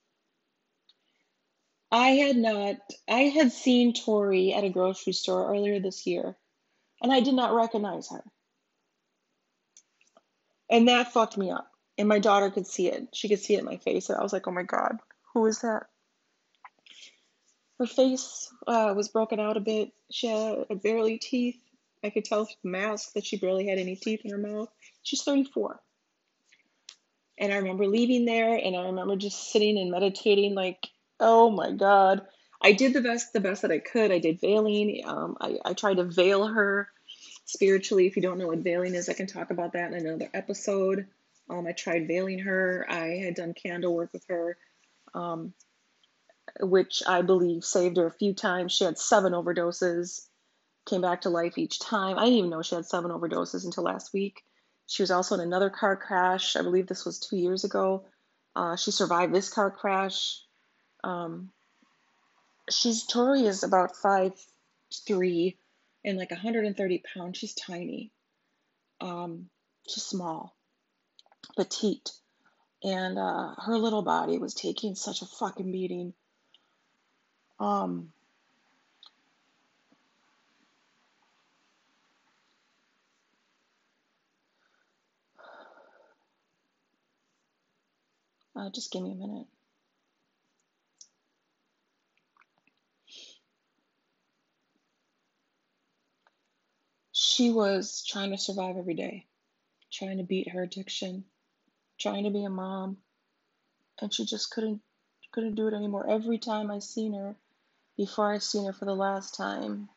I 1.90 2.08
had 2.08 2.36
not, 2.36 2.76
I 3.08 3.20
had 3.22 3.52
seen 3.52 3.92
Tori 3.92 4.52
at 4.52 4.64
a 4.64 4.68
grocery 4.68 5.12
store 5.12 5.48
earlier 5.48 5.78
this 5.78 6.06
year, 6.06 6.36
and 7.00 7.12
I 7.12 7.20
did 7.20 7.34
not 7.34 7.54
recognize 7.54 8.10
her. 8.10 8.24
And 10.68 10.88
that 10.88 11.12
fucked 11.12 11.36
me 11.36 11.50
up. 11.50 11.70
And 11.96 12.08
my 12.08 12.18
daughter 12.18 12.50
could 12.50 12.66
see 12.66 12.88
it. 12.88 13.08
She 13.12 13.28
could 13.28 13.38
see 13.38 13.54
it 13.54 13.60
in 13.60 13.64
my 13.64 13.76
face. 13.76 14.08
And 14.08 14.18
I 14.18 14.22
was 14.22 14.32
like, 14.32 14.48
oh 14.48 14.52
my 14.52 14.64
God, 14.64 14.96
who 15.32 15.46
is 15.46 15.60
that? 15.60 15.84
Her 17.78 17.86
face 17.86 18.52
uh, 18.66 18.92
was 18.96 19.08
broken 19.08 19.38
out 19.38 19.56
a 19.56 19.60
bit. 19.60 19.92
She 20.10 20.26
had 20.26 20.82
barely 20.82 21.18
teeth. 21.18 21.60
I 22.02 22.10
could 22.10 22.24
tell 22.24 22.44
from 22.44 22.54
the 22.64 22.70
mask 22.70 23.12
that 23.12 23.24
she 23.24 23.36
barely 23.36 23.68
had 23.68 23.78
any 23.78 23.96
teeth 23.96 24.22
in 24.24 24.30
her 24.30 24.38
mouth. 24.38 24.68
She's 25.02 25.22
34. 25.22 25.80
And 27.38 27.52
I 27.52 27.56
remember 27.56 27.86
leaving 27.86 28.24
there 28.24 28.54
and 28.54 28.76
I 28.76 28.86
remember 28.86 29.16
just 29.16 29.50
sitting 29.50 29.78
and 29.78 29.90
meditating 29.90 30.54
like 30.54 30.78
Oh 31.20 31.50
my 31.50 31.70
God. 31.70 32.22
I 32.62 32.72
did 32.72 32.92
the 32.92 33.00
best 33.00 33.32
the 33.32 33.40
best 33.40 33.62
that 33.62 33.70
I 33.70 33.78
could. 33.78 34.10
I 34.10 34.18
did 34.18 34.40
veiling. 34.40 35.02
Um, 35.04 35.36
I, 35.40 35.58
I 35.64 35.72
tried 35.74 35.96
to 35.98 36.04
veil 36.04 36.46
her 36.46 36.88
spiritually. 37.44 38.06
If 38.06 38.16
you 38.16 38.22
don't 38.22 38.38
know 38.38 38.48
what 38.48 38.58
veiling 38.58 38.94
is, 38.94 39.08
I 39.08 39.14
can 39.14 39.26
talk 39.26 39.50
about 39.50 39.74
that 39.74 39.92
in 39.92 40.06
another 40.06 40.30
episode. 40.32 41.06
Um, 41.48 41.66
I 41.66 41.72
tried 41.72 42.08
veiling 42.08 42.40
her. 42.40 42.86
I 42.88 43.18
had 43.24 43.34
done 43.34 43.54
candle 43.54 43.94
work 43.94 44.10
with 44.12 44.24
her, 44.28 44.56
um, 45.12 45.52
which 46.60 47.02
I 47.06 47.22
believe 47.22 47.64
saved 47.64 47.98
her 47.98 48.06
a 48.06 48.12
few 48.12 48.32
times. 48.32 48.72
She 48.72 48.84
had 48.84 48.98
seven 48.98 49.34
overdoses, 49.34 50.26
came 50.86 51.02
back 51.02 51.22
to 51.22 51.30
life 51.30 51.58
each 51.58 51.80
time. 51.80 52.18
I 52.18 52.24
didn't 52.24 52.38
even 52.38 52.50
know 52.50 52.62
she 52.62 52.76
had 52.76 52.86
seven 52.86 53.10
overdoses 53.10 53.64
until 53.66 53.84
last 53.84 54.14
week. 54.14 54.42
She 54.86 55.02
was 55.02 55.10
also 55.10 55.34
in 55.34 55.40
another 55.40 55.70
car 55.70 55.96
crash. 55.96 56.56
I 56.56 56.62
believe 56.62 56.86
this 56.86 57.04
was 57.04 57.18
two 57.18 57.36
years 57.36 57.64
ago. 57.64 58.04
Uh, 58.54 58.76
she 58.76 58.90
survived 58.90 59.34
this 59.34 59.48
car 59.48 59.70
crash. 59.70 60.40
Um, 61.02 61.50
she's 62.70 63.04
Tori 63.06 63.42
is 63.42 63.62
about 63.62 63.96
five 63.96 64.32
three 65.06 65.58
and 66.04 66.18
like 66.18 66.30
130 66.30 67.02
pounds. 67.14 67.38
She's 67.38 67.54
tiny. 67.54 68.12
Um, 69.00 69.48
she's 69.88 70.04
small, 70.04 70.56
petite, 71.56 72.10
and 72.82 73.18
uh, 73.18 73.54
her 73.58 73.76
little 73.76 74.02
body 74.02 74.38
was 74.38 74.54
taking 74.54 74.94
such 74.94 75.22
a 75.22 75.26
fucking 75.26 75.72
beating. 75.72 76.14
Um, 77.58 78.12
uh, 88.56 88.70
just 88.70 88.92
give 88.92 89.02
me 89.02 89.12
a 89.12 89.14
minute. 89.14 89.46
she 97.16 97.50
was 97.50 98.04
trying 98.04 98.32
to 98.32 98.38
survive 98.38 98.76
every 98.76 98.94
day, 98.94 99.24
trying 99.92 100.18
to 100.18 100.24
beat 100.24 100.50
her 100.50 100.64
addiction, 100.64 101.24
trying 101.98 102.24
to 102.24 102.30
be 102.30 102.44
a 102.44 102.50
mom, 102.50 102.96
and 104.00 104.12
she 104.12 104.24
just 104.24 104.50
couldn't 104.50 104.82
couldn't 105.32 105.54
do 105.54 105.68
it 105.68 105.74
anymore. 105.74 106.08
Every 106.08 106.38
time 106.38 106.70
I 106.70 106.80
seen 106.80 107.14
her, 107.14 107.36
before 107.96 108.32
I 108.32 108.38
seen 108.38 108.66
her 108.66 108.72
for 108.72 108.84
the 108.84 108.94
last 108.94 109.36
time, 109.36 109.88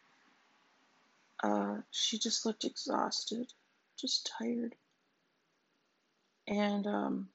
uh, 1.44 1.78
she 1.92 2.20
just 2.20 2.46
looked 2.46 2.66
exhausted, 2.66 3.52
just 4.00 4.32
tired. 4.40 4.76
And 6.48 6.88
um, 6.88 7.30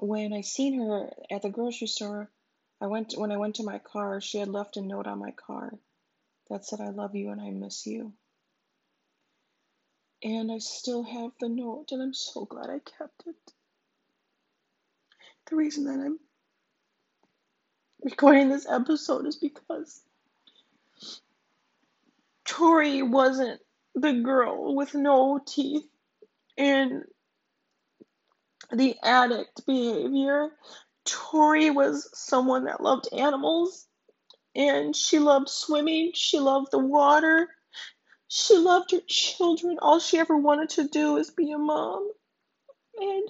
when 0.00 0.32
I 0.32 0.40
seen 0.40 0.80
her 0.80 1.10
at 1.30 1.42
the 1.42 1.50
grocery 1.50 1.86
store, 1.86 2.30
I 2.80 2.86
went 2.86 3.14
when 3.16 3.30
I 3.30 3.36
went 3.36 3.56
to 3.56 3.64
my 3.64 3.78
car. 3.78 4.20
She 4.20 4.38
had 4.38 4.48
left 4.48 4.78
a 4.78 4.80
note 4.80 5.06
on 5.06 5.18
my 5.18 5.32
car 5.32 5.72
that 6.48 6.64
said, 6.64 6.80
I 6.80 6.88
love 6.88 7.14
you 7.14 7.30
and 7.30 7.40
I 7.40 7.50
miss 7.50 7.86
you. 7.86 8.14
And 10.22 10.50
I 10.50 10.58
still 10.58 11.02
have 11.02 11.32
the 11.40 11.48
note, 11.48 11.92
and 11.92 12.02
I'm 12.02 12.12
so 12.14 12.44
glad 12.44 12.68
I 12.68 12.78
kept 12.78 13.22
it. 13.26 13.52
The 15.48 15.56
reason 15.56 15.84
that 15.84 15.98
I'm 16.04 16.18
recording 18.02 18.48
this 18.48 18.66
episode 18.68 19.26
is 19.26 19.36
because 19.36 20.00
Tori 22.44 23.02
wasn't 23.02 23.60
the 23.94 24.12
girl 24.12 24.74
with 24.74 24.94
no 24.94 25.40
teeth 25.44 25.86
and 26.56 27.04
the 28.72 28.96
addict 29.02 29.66
behavior. 29.66 30.50
Tori 31.04 31.70
was 31.70 32.08
someone 32.12 32.64
that 32.64 32.82
loved 32.82 33.08
animals 33.12 33.86
and 34.54 34.94
she 34.94 35.18
loved 35.18 35.48
swimming. 35.48 36.12
She 36.14 36.38
loved 36.38 36.70
the 36.70 36.78
water. 36.78 37.48
She 38.28 38.56
loved 38.56 38.92
her 38.92 39.00
children. 39.06 39.78
All 39.80 39.98
she 39.98 40.18
ever 40.18 40.36
wanted 40.36 40.70
to 40.70 40.88
do 40.88 41.16
is 41.16 41.30
be 41.30 41.52
a 41.52 41.58
mom. 41.58 42.10
And 42.98 43.28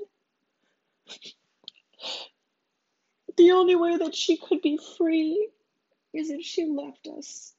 the 3.36 3.52
only 3.52 3.76
way 3.76 3.96
that 3.96 4.14
she 4.14 4.36
could 4.36 4.60
be 4.62 4.78
free 4.98 5.48
is 6.12 6.30
if 6.30 6.42
she 6.42 6.66
left 6.66 7.06
us. 7.16 7.54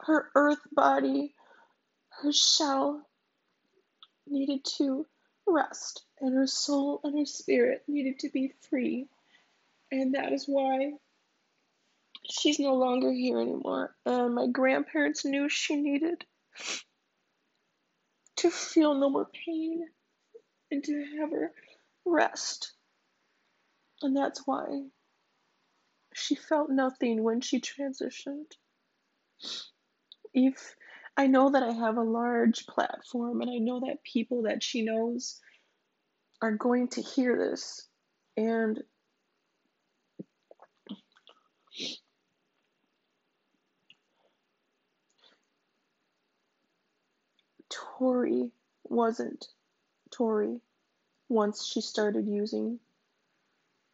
Her 0.00 0.30
earth 0.34 0.60
body, 0.72 1.34
her 2.22 2.32
shell, 2.32 3.08
needed 4.32 4.64
to 4.78 5.06
rest, 5.46 6.04
and 6.20 6.34
her 6.34 6.46
soul 6.46 7.00
and 7.04 7.18
her 7.18 7.26
spirit 7.26 7.82
needed 7.86 8.18
to 8.20 8.30
be 8.30 8.52
free. 8.68 9.06
And 9.90 10.14
that 10.14 10.32
is 10.32 10.46
why 10.46 10.92
she's 12.30 12.58
no 12.58 12.74
longer 12.74 13.12
here 13.12 13.40
anymore. 13.40 13.94
And 14.06 14.34
my 14.34 14.46
grandparents 14.46 15.24
knew 15.24 15.48
she 15.48 15.76
needed 15.76 16.24
to 18.36 18.50
feel 18.50 18.94
no 18.94 19.10
more 19.10 19.28
pain 19.46 19.86
and 20.70 20.82
to 20.82 21.04
have 21.18 21.30
her 21.30 21.52
rest. 22.04 22.72
And 24.00 24.16
that's 24.16 24.42
why 24.46 24.64
she 26.14 26.34
felt 26.34 26.70
nothing 26.70 27.22
when 27.22 27.40
she 27.40 27.60
transitioned 27.60 28.52
if 30.34 30.74
I 31.16 31.26
know 31.26 31.50
that 31.50 31.62
I 31.62 31.72
have 31.72 31.96
a 31.96 32.02
large 32.02 32.66
platform 32.66 33.42
and 33.42 33.50
I 33.50 33.58
know 33.58 33.80
that 33.80 34.02
people 34.02 34.42
that 34.42 34.62
she 34.62 34.82
knows 34.82 35.40
are 36.40 36.52
going 36.52 36.88
to 36.88 37.02
hear 37.02 37.36
this 37.36 37.86
and 38.36 38.82
Tori 47.68 48.50
wasn't 48.84 49.46
Tori 50.10 50.60
once 51.28 51.64
she 51.64 51.80
started 51.80 52.26
using. 52.26 52.80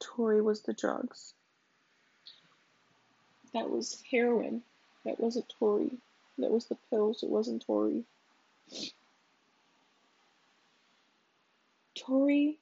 Tori 0.01 0.41
was 0.41 0.63
the 0.63 0.73
drugs. 0.73 1.35
That 3.55 3.71
was 3.71 4.03
heroin. 4.11 4.63
That 5.05 5.21
wasn't 5.21 5.53
Tori. 5.59 5.91
That 6.39 6.51
was 6.51 6.67
the 6.67 6.77
pills. 6.91 7.23
It 7.23 7.29
wasn't 7.29 7.65
Tori. 7.67 8.05
Tori 11.97 12.59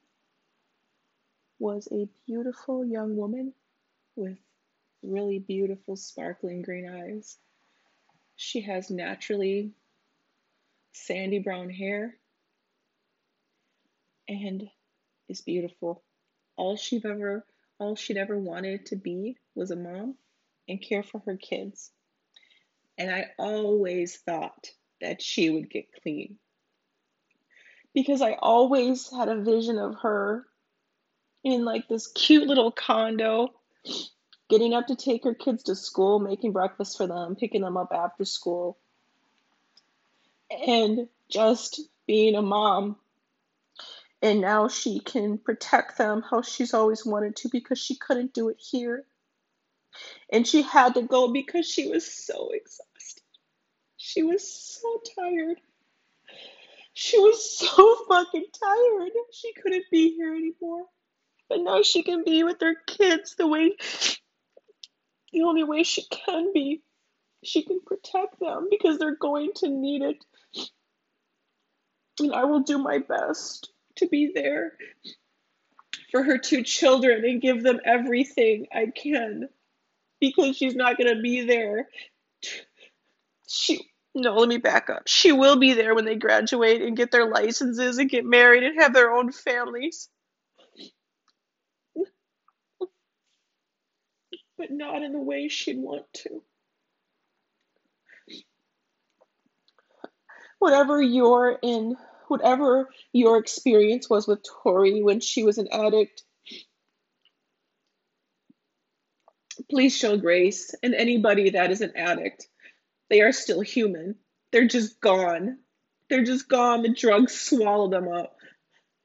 was 1.58 1.88
a 1.92 2.08
beautiful 2.26 2.84
young 2.84 3.16
woman 3.16 3.52
with 4.14 4.38
really 5.02 5.38
beautiful, 5.38 5.96
sparkling 5.96 6.62
green 6.62 6.88
eyes. 6.88 7.36
She 8.36 8.62
has 8.62 8.90
naturally 8.90 9.72
sandy 10.92 11.38
brown 11.38 11.70
hair 11.70 12.16
and 14.28 14.68
is 15.28 15.40
beautiful. 15.40 16.02
All 16.56 16.76
she'd 16.76 17.04
ever 17.04 17.44
all 17.78 17.94
she'd 17.94 18.16
ever 18.16 18.38
wanted 18.38 18.86
to 18.86 18.96
be 18.96 19.36
was 19.54 19.70
a 19.70 19.76
mom 19.76 20.14
and 20.66 20.80
care 20.80 21.02
for 21.02 21.18
her 21.26 21.36
kids. 21.36 21.90
And 22.98 23.10
I 23.10 23.26
always 23.38 24.16
thought 24.16 24.70
that 25.00 25.20
she 25.22 25.50
would 25.50 25.70
get 25.70 25.86
clean. 26.02 26.38
Because 27.94 28.22
I 28.22 28.32
always 28.32 29.10
had 29.10 29.28
a 29.28 29.40
vision 29.40 29.78
of 29.78 29.96
her 30.00 30.46
in 31.44 31.64
like 31.64 31.88
this 31.88 32.08
cute 32.08 32.46
little 32.46 32.72
condo, 32.72 33.54
getting 34.48 34.74
up 34.74 34.88
to 34.88 34.96
take 34.96 35.24
her 35.24 35.34
kids 35.34 35.62
to 35.64 35.74
school, 35.74 36.18
making 36.18 36.52
breakfast 36.52 36.96
for 36.96 37.06
them, 37.06 37.36
picking 37.36 37.62
them 37.62 37.76
up 37.76 37.92
after 37.92 38.24
school, 38.24 38.78
and 40.50 41.08
just 41.30 41.80
being 42.06 42.34
a 42.34 42.42
mom. 42.42 42.96
And 44.22 44.40
now 44.40 44.68
she 44.68 45.00
can 45.00 45.38
protect 45.38 45.98
them 45.98 46.22
how 46.22 46.42
she's 46.42 46.74
always 46.74 47.04
wanted 47.04 47.36
to 47.36 47.48
because 47.48 47.78
she 47.78 47.96
couldn't 47.96 48.34
do 48.34 48.48
it 48.48 48.58
here. 48.58 49.04
And 50.30 50.46
she 50.46 50.62
had 50.62 50.94
to 50.94 51.02
go 51.02 51.32
because 51.32 51.68
she 51.68 51.88
was 51.88 52.06
so 52.06 52.50
exhausted. 52.50 53.22
She 53.96 54.22
was 54.22 54.48
so 54.48 55.00
tired. 55.16 55.60
She 56.92 57.18
was 57.18 57.58
so 57.58 57.96
fucking 58.08 58.46
tired. 58.58 59.12
She 59.32 59.52
couldn't 59.52 59.84
be 59.90 60.14
here 60.16 60.34
anymore. 60.34 60.86
But 61.48 61.60
now 61.60 61.82
she 61.82 62.02
can 62.02 62.24
be 62.24 62.42
with 62.42 62.60
her 62.60 62.74
kids 62.86 63.36
the 63.36 63.46
way, 63.46 63.76
the 65.32 65.42
only 65.42 65.62
way 65.64 65.82
she 65.82 66.04
can 66.04 66.52
be. 66.52 66.82
She 67.44 67.62
can 67.62 67.80
protect 67.80 68.40
them 68.40 68.68
because 68.70 68.98
they're 68.98 69.14
going 69.14 69.52
to 69.56 69.68
need 69.68 70.02
it. 70.02 70.24
And 72.18 72.34
I 72.34 72.44
will 72.44 72.60
do 72.60 72.78
my 72.78 72.98
best 72.98 73.70
to 73.96 74.08
be 74.08 74.32
there 74.34 74.72
for 76.10 76.22
her 76.22 76.38
two 76.38 76.62
children 76.62 77.24
and 77.24 77.42
give 77.42 77.62
them 77.62 77.80
everything 77.84 78.66
I 78.72 78.86
can 78.86 79.48
because 80.20 80.56
she's 80.56 80.74
not 80.74 80.98
going 80.98 81.14
to 81.14 81.20
be 81.20 81.42
there. 81.46 81.88
She 83.46 83.88
no, 84.16 84.34
let 84.34 84.48
me 84.48 84.56
back 84.56 84.88
up. 84.88 85.02
She 85.06 85.30
will 85.30 85.56
be 85.56 85.74
there 85.74 85.94
when 85.94 86.06
they 86.06 86.16
graduate 86.16 86.80
and 86.80 86.96
get 86.96 87.10
their 87.10 87.28
licenses 87.28 87.98
and 87.98 88.08
get 88.08 88.24
married 88.24 88.62
and 88.62 88.80
have 88.80 88.94
their 88.94 89.12
own 89.12 89.30
families. 89.30 90.08
But 94.56 94.70
not 94.70 95.02
in 95.02 95.12
the 95.12 95.20
way 95.20 95.48
she'd 95.48 95.76
want 95.78 96.06
to. 96.14 96.42
Whatever 100.60 101.02
you're 101.02 101.58
in, 101.62 101.96
whatever 102.28 102.88
your 103.12 103.36
experience 103.36 104.08
was 104.08 104.26
with 104.26 104.42
Tori 104.62 105.02
when 105.02 105.20
she 105.20 105.44
was 105.44 105.58
an 105.58 105.68
addict, 105.70 106.22
please 109.70 109.96
show 109.96 110.16
grace. 110.16 110.74
And 110.82 110.94
anybody 110.94 111.50
that 111.50 111.70
is 111.70 111.80
an 111.80 111.92
addict, 111.96 112.48
they 113.10 113.20
are 113.20 113.32
still 113.32 113.60
human. 113.60 114.16
They're 114.52 114.66
just 114.66 115.00
gone. 115.00 115.58
They're 116.08 116.24
just 116.24 116.48
gone. 116.48 116.82
The 116.82 116.94
drugs 116.94 117.38
swallow 117.38 117.88
them 117.90 118.08
up. 118.08 118.36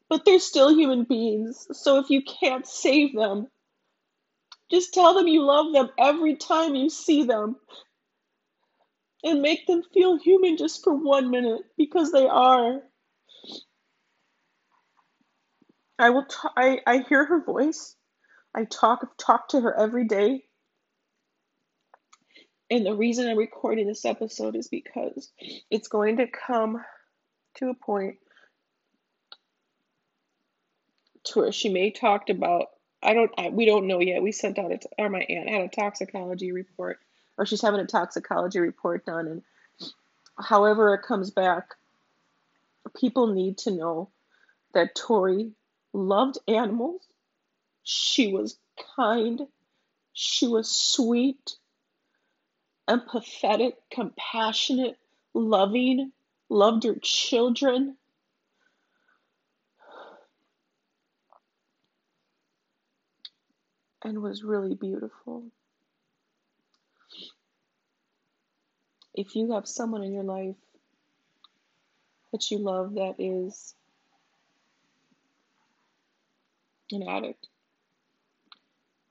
But 0.09 0.25
they're 0.25 0.39
still 0.39 0.75
human 0.75 1.05
beings. 1.05 1.67
So 1.71 1.99
if 1.99 2.09
you 2.09 2.21
can't 2.21 2.67
save 2.67 3.15
them, 3.15 3.47
just 4.69 4.93
tell 4.93 5.13
them 5.13 5.27
you 5.27 5.43
love 5.43 5.73
them 5.73 5.89
every 5.97 6.35
time 6.35 6.75
you 6.75 6.89
see 6.89 7.23
them. 7.23 7.55
And 9.23 9.41
make 9.41 9.67
them 9.67 9.83
feel 9.93 10.17
human 10.17 10.57
just 10.57 10.83
for 10.83 10.95
one 10.95 11.29
minute 11.29 11.61
because 11.77 12.11
they 12.11 12.27
are. 12.27 12.81
I 15.99 16.09
will 16.09 16.25
t- 16.25 16.49
I, 16.57 16.79
I 16.87 17.05
hear 17.07 17.25
her 17.25 17.43
voice. 17.43 17.95
I 18.55 18.65
talk 18.65 19.07
talk 19.19 19.49
to 19.49 19.61
her 19.61 19.77
every 19.77 20.05
day. 20.05 20.45
And 22.71 22.85
the 22.85 22.95
reason 22.95 23.27
I'm 23.27 23.37
recording 23.37 23.85
this 23.85 24.05
episode 24.05 24.55
is 24.55 24.69
because 24.69 25.29
it's 25.69 25.89
going 25.89 26.17
to 26.17 26.27
come 26.27 26.81
to 27.55 27.69
a 27.69 27.73
point 27.73 28.15
to 31.25 31.39
where 31.39 31.51
she 31.51 31.69
may 31.69 31.91
talked 31.91 32.29
about 32.29 32.67
I 33.03 33.13
don't 33.13 33.31
I, 33.37 33.49
we 33.49 33.65
don't 33.65 33.87
know 33.87 33.99
yet. 33.99 34.23
We 34.23 34.31
sent 34.31 34.57
out 34.57 34.71
a 34.71 34.79
or 34.97 35.09
my 35.09 35.19
aunt 35.19 35.49
had 35.49 35.61
a 35.61 35.67
toxicology 35.67 36.53
report 36.53 36.99
or 37.37 37.45
she's 37.45 37.61
having 37.61 37.81
a 37.81 37.85
toxicology 37.85 38.59
report 38.59 39.05
done 39.05 39.27
and 39.27 39.43
however 40.39 40.93
it 40.93 41.01
comes 41.01 41.29
back 41.29 41.75
people 42.95 43.27
need 43.27 43.57
to 43.59 43.71
know 43.71 44.09
that 44.73 44.95
Tori 44.95 45.51
loved 45.93 46.37
animals. 46.47 47.01
She 47.83 48.31
was 48.31 48.57
kind. 48.95 49.41
She 50.13 50.47
was 50.47 50.69
sweet 50.69 51.55
empathetic, 52.89 53.73
compassionate, 53.91 54.97
loving, 55.33 56.11
loved 56.49 56.83
her 56.83 56.95
children. 57.01 57.97
And 64.03 64.21
was 64.21 64.43
really 64.43 64.73
beautiful. 64.73 65.43
If 69.13 69.35
you 69.35 69.53
have 69.53 69.67
someone 69.67 70.03
in 70.03 70.13
your 70.13 70.23
life 70.23 70.55
that 72.31 72.49
you 72.49 72.57
love 72.57 72.95
that 72.95 73.15
is 73.19 73.75
an 76.91 77.03
addict, 77.07 77.47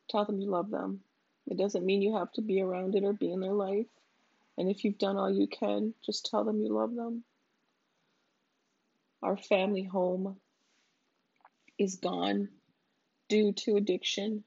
tell 0.09 0.25
them 0.25 0.41
you 0.41 0.51
love 0.51 0.71
them. 0.71 1.01
It 1.51 1.59
doesn't 1.59 1.85
mean 1.85 2.01
you 2.01 2.17
have 2.17 2.33
to 2.33 2.43
be 2.43 2.63
around 2.63 2.95
it 2.95 3.05
or 3.05 3.13
be 3.13 3.33
in 3.33 3.41
their 3.41 3.53
life. 3.53 3.87
And 4.57 4.71
if 4.71 4.85
you've 4.85 4.99
done 4.99 5.17
all 5.17 5.31
you 5.31 5.49
can, 5.49 5.95
just 6.05 6.27
tell 6.27 6.45
them 6.45 6.61
you 6.61 6.73
love 6.73 6.95
them. 6.95 7.25
Our 9.23 9.37
family 9.37 9.83
home 9.83 10.37
is 11.79 11.97
gone 11.97 12.49
due 13.29 13.53
to 13.53 13.77
addiction. 13.77 14.45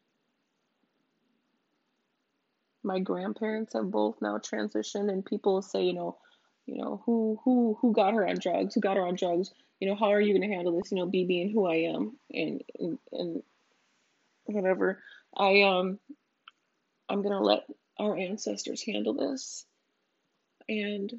My 2.83 2.99
grandparents 2.99 3.73
have 3.73 3.91
both 3.91 4.21
now 4.21 4.37
transitioned 4.37 5.09
and 5.11 5.25
people 5.25 5.61
say, 5.61 5.83
you 5.83 5.93
know, 5.93 6.17
you 6.65 6.77
know, 6.77 7.01
who 7.05 7.39
who 7.43 7.77
who 7.81 7.91
got 7.91 8.13
her 8.13 8.27
on 8.27 8.37
drugs? 8.39 8.75
Who 8.75 8.81
got 8.81 8.97
her 8.97 9.05
on 9.05 9.15
drugs? 9.15 9.51
You 9.79 9.89
know, 9.89 9.95
how 9.95 10.11
are 10.13 10.21
you 10.21 10.33
going 10.33 10.49
to 10.49 10.55
handle 10.55 10.77
this? 10.77 10.91
You 10.91 10.97
know, 10.97 11.05
be 11.05 11.25
being 11.25 11.51
who 11.51 11.65
I 11.65 11.75
am 11.75 12.17
and 12.31 12.63
and, 12.79 12.97
and 13.11 13.43
whatever. 14.45 15.01
I 15.35 15.63
um 15.63 15.99
I'm 17.09 17.21
going 17.21 17.33
to 17.33 17.43
let 17.43 17.65
our 17.99 18.17
ancestors 18.17 18.83
handle 18.83 19.13
this. 19.13 19.65
And 20.67 21.11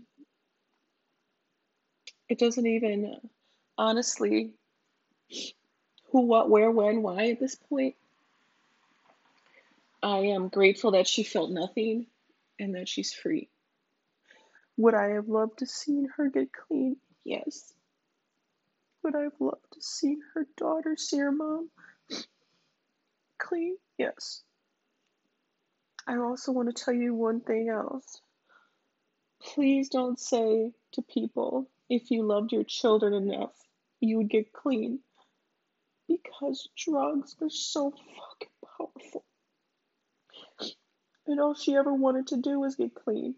it 2.29 2.39
doesn't 2.39 2.67
even, 2.67 3.17
honestly, 3.77 4.53
who, 6.11 6.21
what, 6.23 6.49
where, 6.49 6.71
when, 6.71 7.03
why 7.03 7.31
at 7.31 7.41
this 7.41 7.55
point. 7.55 7.95
I 10.03 10.19
am 10.19 10.49
grateful 10.49 10.93
that 10.93 11.09
she 11.09 11.23
felt 11.23 11.51
nothing 11.51 12.07
and 12.59 12.75
that 12.75 12.89
she's 12.89 13.13
free. 13.13 13.49
Would 14.77 14.95
I 14.95 15.11
have 15.11 15.29
loved 15.29 15.61
to 15.61 15.67
seen 15.67 16.09
her 16.17 16.29
get 16.29 16.53
clean? 16.53 16.97
Yes. 17.25 17.73
Would 19.03 19.15
I 19.15 19.23
have 19.23 19.41
loved 19.41 19.65
to 19.73 19.83
see 19.83 20.17
her 20.35 20.47
daughter 20.57 20.97
see 20.97 21.19
her 21.19 21.33
mom 21.33 21.71
clean? 23.39 23.77
Yes. 23.99 24.43
I 26.07 26.17
also 26.17 26.53
want 26.53 26.75
to 26.75 26.85
tell 26.85 26.95
you 26.95 27.15
one 27.15 27.41
thing 27.41 27.69
else. 27.71 28.21
Please 29.43 29.89
don't 29.89 30.19
say 30.19 30.73
to 30.93 31.03
people 31.03 31.69
if 31.89 32.11
you 32.11 32.23
loved 32.23 32.53
your 32.53 32.65
children 32.65 33.15
enough, 33.15 33.55
you 34.01 34.19
would 34.19 34.29
get 34.29 34.53
clean. 34.53 35.01
Because 36.09 36.69
drugs 36.77 37.35
are 37.41 37.51
so 37.51 37.91
fucking 37.91 38.49
powerful. 38.77 39.25
And 41.27 41.41
all 41.41 41.55
she 41.55 41.75
ever 41.75 41.93
wanted 41.93 42.27
to 42.29 42.37
do 42.37 42.61
was 42.61 42.77
get 42.77 42.95
clean. 42.95 43.37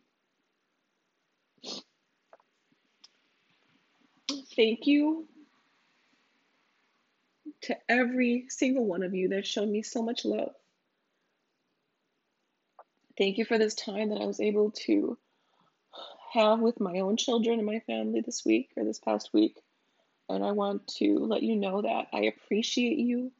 Thank 4.56 4.86
you 4.86 5.28
to 7.62 7.76
every 7.88 8.46
single 8.48 8.84
one 8.84 9.02
of 9.02 9.14
you 9.14 9.28
that 9.28 9.46
showed 9.46 9.68
me 9.68 9.82
so 9.82 10.02
much 10.02 10.24
love. 10.24 10.54
Thank 13.18 13.38
you 13.38 13.44
for 13.44 13.58
this 13.58 13.74
time 13.74 14.10
that 14.10 14.20
I 14.20 14.26
was 14.26 14.40
able 14.40 14.72
to 14.86 15.16
have 16.32 16.60
with 16.60 16.80
my 16.80 17.00
own 17.00 17.16
children 17.16 17.58
and 17.58 17.66
my 17.66 17.80
family 17.80 18.20
this 18.20 18.44
week 18.44 18.70
or 18.76 18.84
this 18.84 18.98
past 18.98 19.30
week. 19.32 19.58
And 20.28 20.44
I 20.44 20.52
want 20.52 20.86
to 20.98 21.18
let 21.18 21.42
you 21.42 21.56
know 21.56 21.82
that 21.82 22.08
I 22.12 22.22
appreciate 22.22 22.98
you 22.98 23.32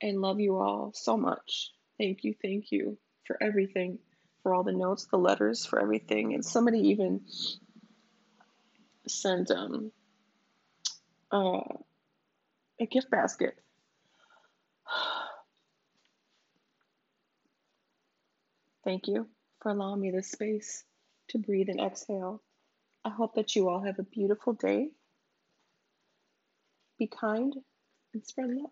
and 0.00 0.20
love 0.22 0.40
you 0.40 0.56
all 0.56 0.92
so 0.94 1.16
much. 1.16 1.70
Thank 1.98 2.24
you, 2.24 2.34
thank 2.40 2.72
you 2.72 2.96
for 3.26 3.36
everything, 3.42 3.98
for 4.42 4.54
all 4.54 4.62
the 4.62 4.72
notes, 4.72 5.06
the 5.10 5.18
letters, 5.18 5.66
for 5.66 5.80
everything. 5.80 6.32
And 6.32 6.44
somebody 6.44 6.78
even 6.88 7.20
sent 9.06 9.50
um, 9.50 9.92
uh, 11.30 11.60
a 12.80 12.86
gift 12.86 13.10
basket. 13.10 13.58
Thank 18.84 19.08
you 19.08 19.28
for 19.62 19.70
allowing 19.72 20.00
me 20.00 20.10
this 20.10 20.30
space 20.30 20.84
to 21.30 21.38
breathe 21.38 21.68
and 21.68 21.80
exhale. 21.80 22.42
I 23.04 23.10
hope 23.10 23.34
that 23.36 23.56
you 23.56 23.68
all 23.68 23.82
have 23.82 23.98
a 23.98 24.04
beautiful 24.04 24.54
day. 24.54 24.90
Be 26.98 27.06
kind 27.08 27.54
and 28.14 28.26
spread 28.26 28.50
love. 28.50 28.70